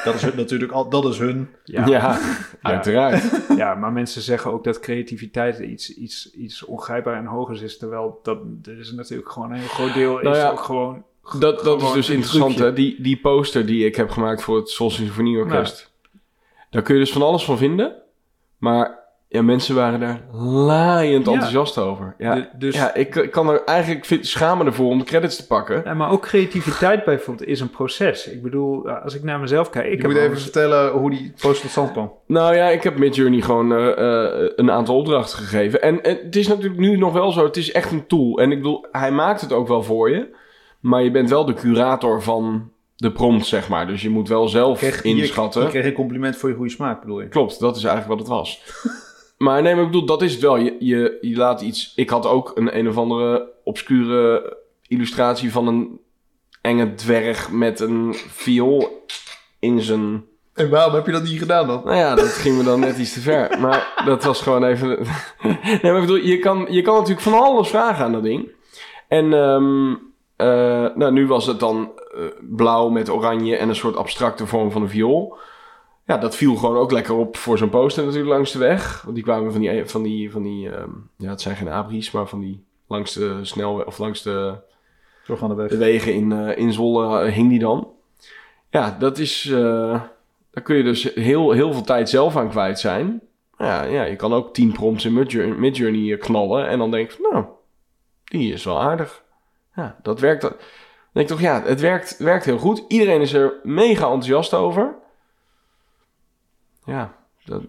[0.05, 1.49] Dat is hun- natuurlijk al, dat is hun.
[1.65, 2.19] Ja, Ja,
[2.63, 3.23] uiteraard.
[3.57, 7.79] ja, maar mensen zeggen ook dat creativiteit iets, iets, iets ongrijpbaar en hogers is.
[7.79, 10.13] Terwijl dat, dat is natuurlijk gewoon een heel groot deel.
[10.15, 11.05] Nou is ja, ook gewoon.
[11.39, 12.73] Dat, dat is dus interessant, hè?
[12.73, 15.93] Die, die poster die ik heb gemaakt voor het Sol Symfonieorkest.
[16.71, 17.95] Daar kun je dus van alles van vinden.
[18.59, 18.99] Maar
[19.37, 21.33] ja, mensen waren daar laaiend Ja.
[21.33, 22.15] enthousiast over.
[22.19, 25.37] Ja, De- dus, ja ik, ik kan er eigenlijk vind, schamen ervoor om de credits
[25.37, 25.83] te pakken.
[25.85, 28.29] Ja, maar ook creativiteit bijvoorbeeld is een proces.
[28.29, 29.87] Ik bedoel, als ik naar mezelf kijk.
[29.87, 32.13] Ik Ik heb moet even eens- vertellen hoe die post tot stand kwam.
[32.27, 35.83] Nou ja, ik heb Midjourney gewoon eh, eh, een aantal opdrachten gegeven.
[35.83, 38.39] En, en het is natuurlijk nu nog wel zo, het is echt een tool.
[38.39, 40.35] En ik bedoel, hij maakt het ook wel voor je.
[40.81, 43.87] Maar je bent wel de curator van de prompt, zeg maar.
[43.87, 45.61] Dus je moet wel zelf Kreeg, inschatten.
[45.61, 47.29] Je, je kreeg een compliment voor je goede smaak, bedoel je?
[47.29, 48.63] Klopt, dat is eigenlijk wat het was.
[49.37, 50.57] Maar nee, maar ik bedoel, dat is het wel.
[50.57, 51.93] Je, je, je laat iets...
[51.97, 54.57] Ik had ook een een of andere obscure
[54.89, 56.01] illustratie van een
[56.61, 59.05] enge dwerg met een viool
[59.59, 60.25] in zijn...
[60.55, 61.83] En waarom heb je dat niet gedaan dan?
[61.85, 63.61] Nou ja, dat ging me dan net iets te ver.
[63.61, 64.89] Maar dat was gewoon even...
[65.43, 68.51] nee, maar ik bedoel, je kan, je kan natuurlijk van alles vragen aan dat ding.
[69.09, 69.95] En ehm,
[70.37, 74.71] eh, nou, nu was het dan eh, blauw met oranje en een soort abstracte vorm
[74.71, 75.39] van een viool.
[76.07, 79.03] Ja, dat viel gewoon ook lekker op voor zo'n poster natuurlijk langs de weg.
[79.03, 82.11] Want die kwamen van die, van die, van die ehm, ja, het zijn geen abris,
[82.11, 84.55] maar van die langs de snelweg of langs de,
[85.27, 85.71] de weg.
[85.71, 87.89] de wegen in, eh, in Zwolle eh, hing die dan.
[88.71, 90.03] Ja, dat is, eh,
[90.51, 93.23] daar kun je dus heel, heel veel tijd zelf aan kwijt zijn.
[93.59, 97.11] Ja, ja je kan ook 10 prompts in Midjourney, Midjourney eh, knallen en dan denk
[97.11, 97.45] je, nou,
[98.25, 99.25] die is wel aardig.
[99.75, 100.41] Ja, dat werkt.
[100.41, 100.53] Dan
[101.13, 102.85] denk ik toch, ja, het werkt, werkt heel goed.
[102.89, 104.95] Iedereen is er mega enthousiast over.
[106.87, 107.17] Ja,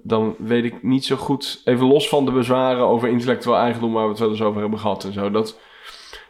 [0.02, 1.62] dan weet ik niet zo goed.
[1.66, 4.80] Even los van de bezwaren over intellectueel eigendom, waar we het wel eens over hebben
[4.80, 5.32] gehad en zo.
[5.32, 5.60] Dat,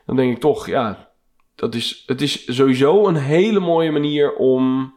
[0.05, 1.09] dan denk ik toch, ja,
[1.55, 4.95] dat is, het is sowieso een hele mooie manier om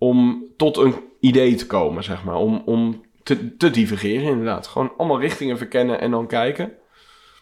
[0.00, 2.36] om tot een idee te komen, zeg maar.
[2.36, 4.66] Om, om te, te divergeren, inderdaad.
[4.66, 6.72] Gewoon allemaal richtingen verkennen en dan kijken.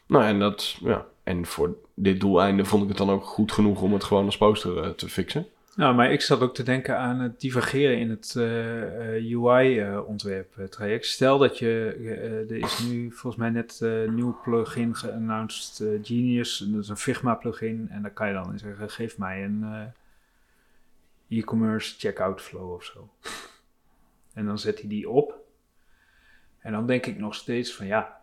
[0.06, 1.06] Nou, en dat, ja.
[1.22, 4.36] En voor dit doeleinde vond ik het dan ook goed genoeg om het gewoon als
[4.36, 5.46] poster eh, te fixen.
[5.78, 11.06] Nou, maar ik zat ook te denken aan het divergeren in het UI-ontwerp-traject.
[11.06, 15.88] Stel dat je, eh, er is nu volgens mij net een nieuw plugin geannounced, eh,
[16.02, 16.60] Genius.
[16.60, 17.88] En dat is een Figma-plugin.
[17.90, 19.86] En dan kan je dan zeggen, geef mij een eh,
[21.38, 23.08] e-commerce checkout flow of zo.
[24.38, 25.34] en dan zet hij die op.
[26.58, 28.20] En dan denk ik nog steeds van, ja,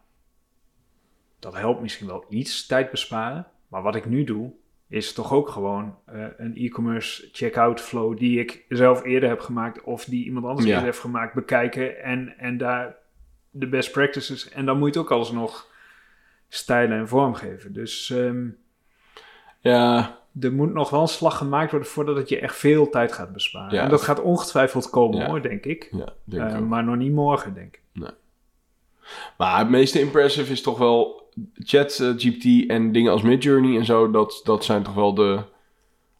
[1.39, 3.47] dat helpt misschien wel iets tijd besparen.
[3.67, 4.53] Maar wat ik nu doe,
[4.87, 9.81] is toch ook gewoon eh, een e-commerce checkout flow die ik zelf eerder heb gemaakt
[9.83, 10.71] of die iemand anders Ja.
[10.71, 12.95] eerder heeft gemaakt, bekijken en, en daar
[13.49, 14.49] de best practices.
[14.49, 15.71] En dan moet je het ook alsnog
[16.47, 17.73] stijlen en vormgeven.
[17.73, 18.47] Dus ehm,
[19.59, 23.11] Ja, er moet nog wel een slag gemaakt worden voordat het je echt veel tijd
[23.11, 23.73] gaat besparen.
[23.75, 23.83] Ja.
[23.83, 25.25] En dat gaat ongetwijfeld komen Ja.
[25.27, 25.87] hoor, denk ik.
[25.91, 27.81] ja denk ik Eh, maar nog niet morgen, denk ik.
[29.37, 33.85] Maar het meeste impressive is toch wel chat, eh, GPT en dingen als Midjourney en
[33.85, 34.11] zo.
[34.11, 35.39] Dat, dat zijn toch wel de,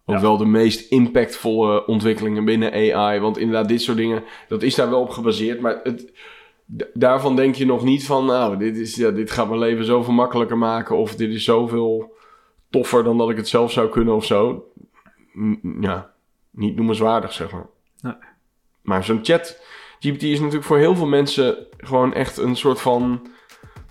[0.06, 0.22] ook Ja.
[0.22, 3.20] wel de meest impactvolle ontwikkelingen binnen AI.
[3.20, 5.60] Want inderdaad, dit soort dingen, dat is daar wel op gebaseerd.
[5.62, 6.12] Maar het,
[6.94, 10.14] daarvan denk je nog niet van, nou, dit, is, ja, dit gaat mijn leven zoveel
[10.14, 10.98] makkelijker maken.
[10.98, 12.14] Of dit is zoveel
[12.70, 14.66] toffer dan dat ik het zelf zou kunnen of zo.
[15.80, 16.14] Ja,
[16.52, 17.68] niet noemenswaardig, zeg maar.
[18.02, 18.14] Nee.
[18.82, 19.64] Maar zo'n chat
[20.00, 23.28] GPT is natuurlijk voor heel veel mensen gewoon echt een soort van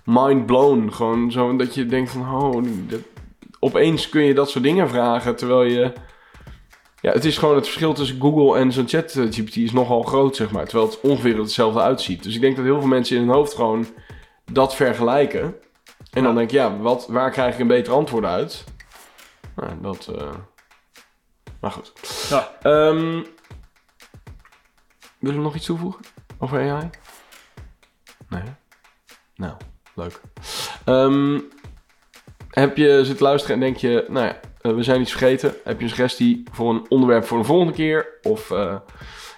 [0.05, 0.89] mind blown.
[0.91, 2.99] Gewoon zo dat je denkt van, oh, dat-
[3.59, 5.35] opeens kun je dat soort dingen vragen.
[5.35, 5.93] Terwijl je,
[7.01, 10.01] ja, het is gewoon het verschil tussen Google en zo'n chat eh, GPT is nogal
[10.03, 10.65] groot, zeg maar.
[10.65, 12.23] Terwijl het ongeveer hetzelfde uitziet.
[12.23, 13.85] Dus ik denk dat heel veel mensen in hun hoofd gewoon
[14.51, 15.55] dat vergelijken.
[16.11, 18.63] En dan denk je, ja, wat, waar krijg ik een beter antwoord uit?
[19.55, 20.31] Nou, dat, eh,
[21.59, 21.93] maar goed.
[22.29, 22.51] Ja.
[25.19, 26.01] Willen we nog iets toevoegen
[26.39, 26.89] over AI?
[28.29, 28.41] Nee.
[29.35, 29.53] Nou,
[29.95, 30.19] leuk.
[30.85, 31.39] Ehm,
[32.49, 35.53] heb je zitten luisteren en denk je, nou ja, eh, we zijn iets vergeten.
[35.63, 38.07] Heb je een suggestie voor een onderwerp voor een volgende keer?
[38.23, 38.75] Of eh,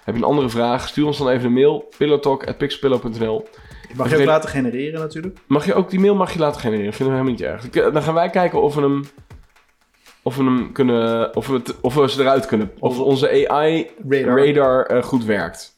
[0.04, 0.88] heb je een andere vraag?
[0.88, 1.88] Stuur ons dan even een mail.
[1.98, 3.48] pillowtalk.pixpillow.nl
[3.96, 5.38] Mag je ook laten genereren natuurlijk.
[5.46, 6.92] Mag je ook die mail mag je laten genereren?
[6.92, 7.84] Vinden we helemaal niet erg.
[7.86, 9.04] Ik- Dan gaan wij kijken of we hem,
[10.22, 12.72] of we hem kunnen, of we, het, of we ze eruit kunnen.
[12.78, 14.46] Of onze AI Radar.
[14.46, 15.74] radar eh, goed werkt.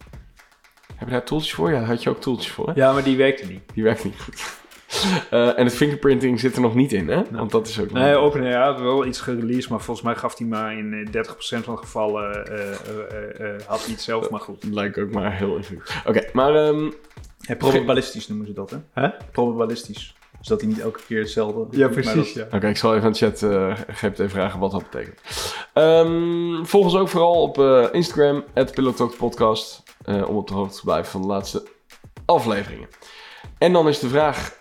[0.97, 1.71] Heb je daar tooltjes voor?
[1.71, 2.67] Ja, daar had je ook tooltjes voor.
[2.67, 2.73] Hè?
[2.75, 3.61] Ja, maar die werkte niet.
[3.75, 4.59] Die werkt niet goed.
[5.31, 7.23] Eh, en het fingerprinting zit er nog niet in, hè?
[7.31, 7.91] Want dat is ook.
[7.91, 11.65] Nee, OpenAI had wel iets gereleased, maar volgens mij gaf hij maar in eh, 30%
[11.65, 12.71] van de gevallen, eh, eh,
[13.41, 14.65] eh, eh, had hij het zelf maar goed.
[14.71, 15.93] Lijkt ook maar heel ingewikkeld.
[16.07, 16.91] Oké, maar ehm,
[17.39, 19.09] Ja, probabilistisch noemen ze dat, hè?
[19.33, 20.15] Probabilistisch.
[20.39, 22.33] Dus dat hij niet elke keer hetzelfde Ja, precies.
[22.33, 22.57] dat- Ja.
[22.57, 25.21] Oké, ik zal even aan de chat eh GPT vragen wat dat betekent.
[25.75, 30.85] Ehm, volg ons ook vooral op eh, Instagram, @pillowtalkpodcast, eh om op de hoogte te
[30.85, 31.63] blijven van de laatste
[32.25, 32.89] afleveringen.
[33.59, 34.59] En dan is de vraag eh,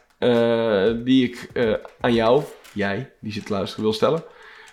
[1.04, 2.44] die ik eh, aan jou,
[2.74, 4.24] jij die zit te luisteren, wil stellen.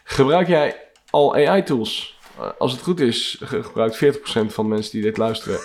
[0.04, 0.76] Gebruik jij
[1.10, 2.14] al AI-tools?
[2.58, 5.58] als het goed is, ge- gebruikt 40% van de mensen die dit luisteren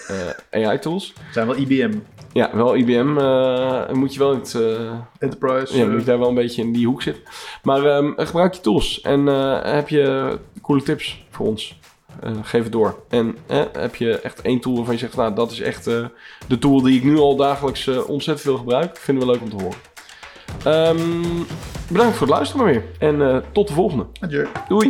[0.51, 1.13] eh, AI-tools.
[1.23, 1.93] Het zijn wel IBM.
[2.33, 3.17] Ja, wel IBM.
[3.17, 4.55] eh, moet je wel in het...
[4.55, 5.77] eh, Enterprise.
[5.77, 7.23] ja, eh, moet je daar wel een beetje in die hoek zitten.
[7.63, 9.01] Maar ehm, gebruik je tools.
[9.01, 11.79] En eh, heb je coole tips voor ons?
[12.19, 13.03] Eh, geef het door.
[13.09, 15.15] En eh, heb je echt één tool waarvan je zegt...
[15.15, 16.05] Nou, dat is echt eh,
[16.47, 18.97] de tool die ik nu al dagelijks ontzettend veel gebruik.
[18.97, 19.77] Vinden we leuk om te horen.
[20.63, 21.43] Ehm,
[21.87, 22.83] bedankt voor het luisteren maar weer.
[22.99, 24.05] En eh, tot de volgende.
[24.19, 24.47] Adieu.
[24.67, 24.89] Doei.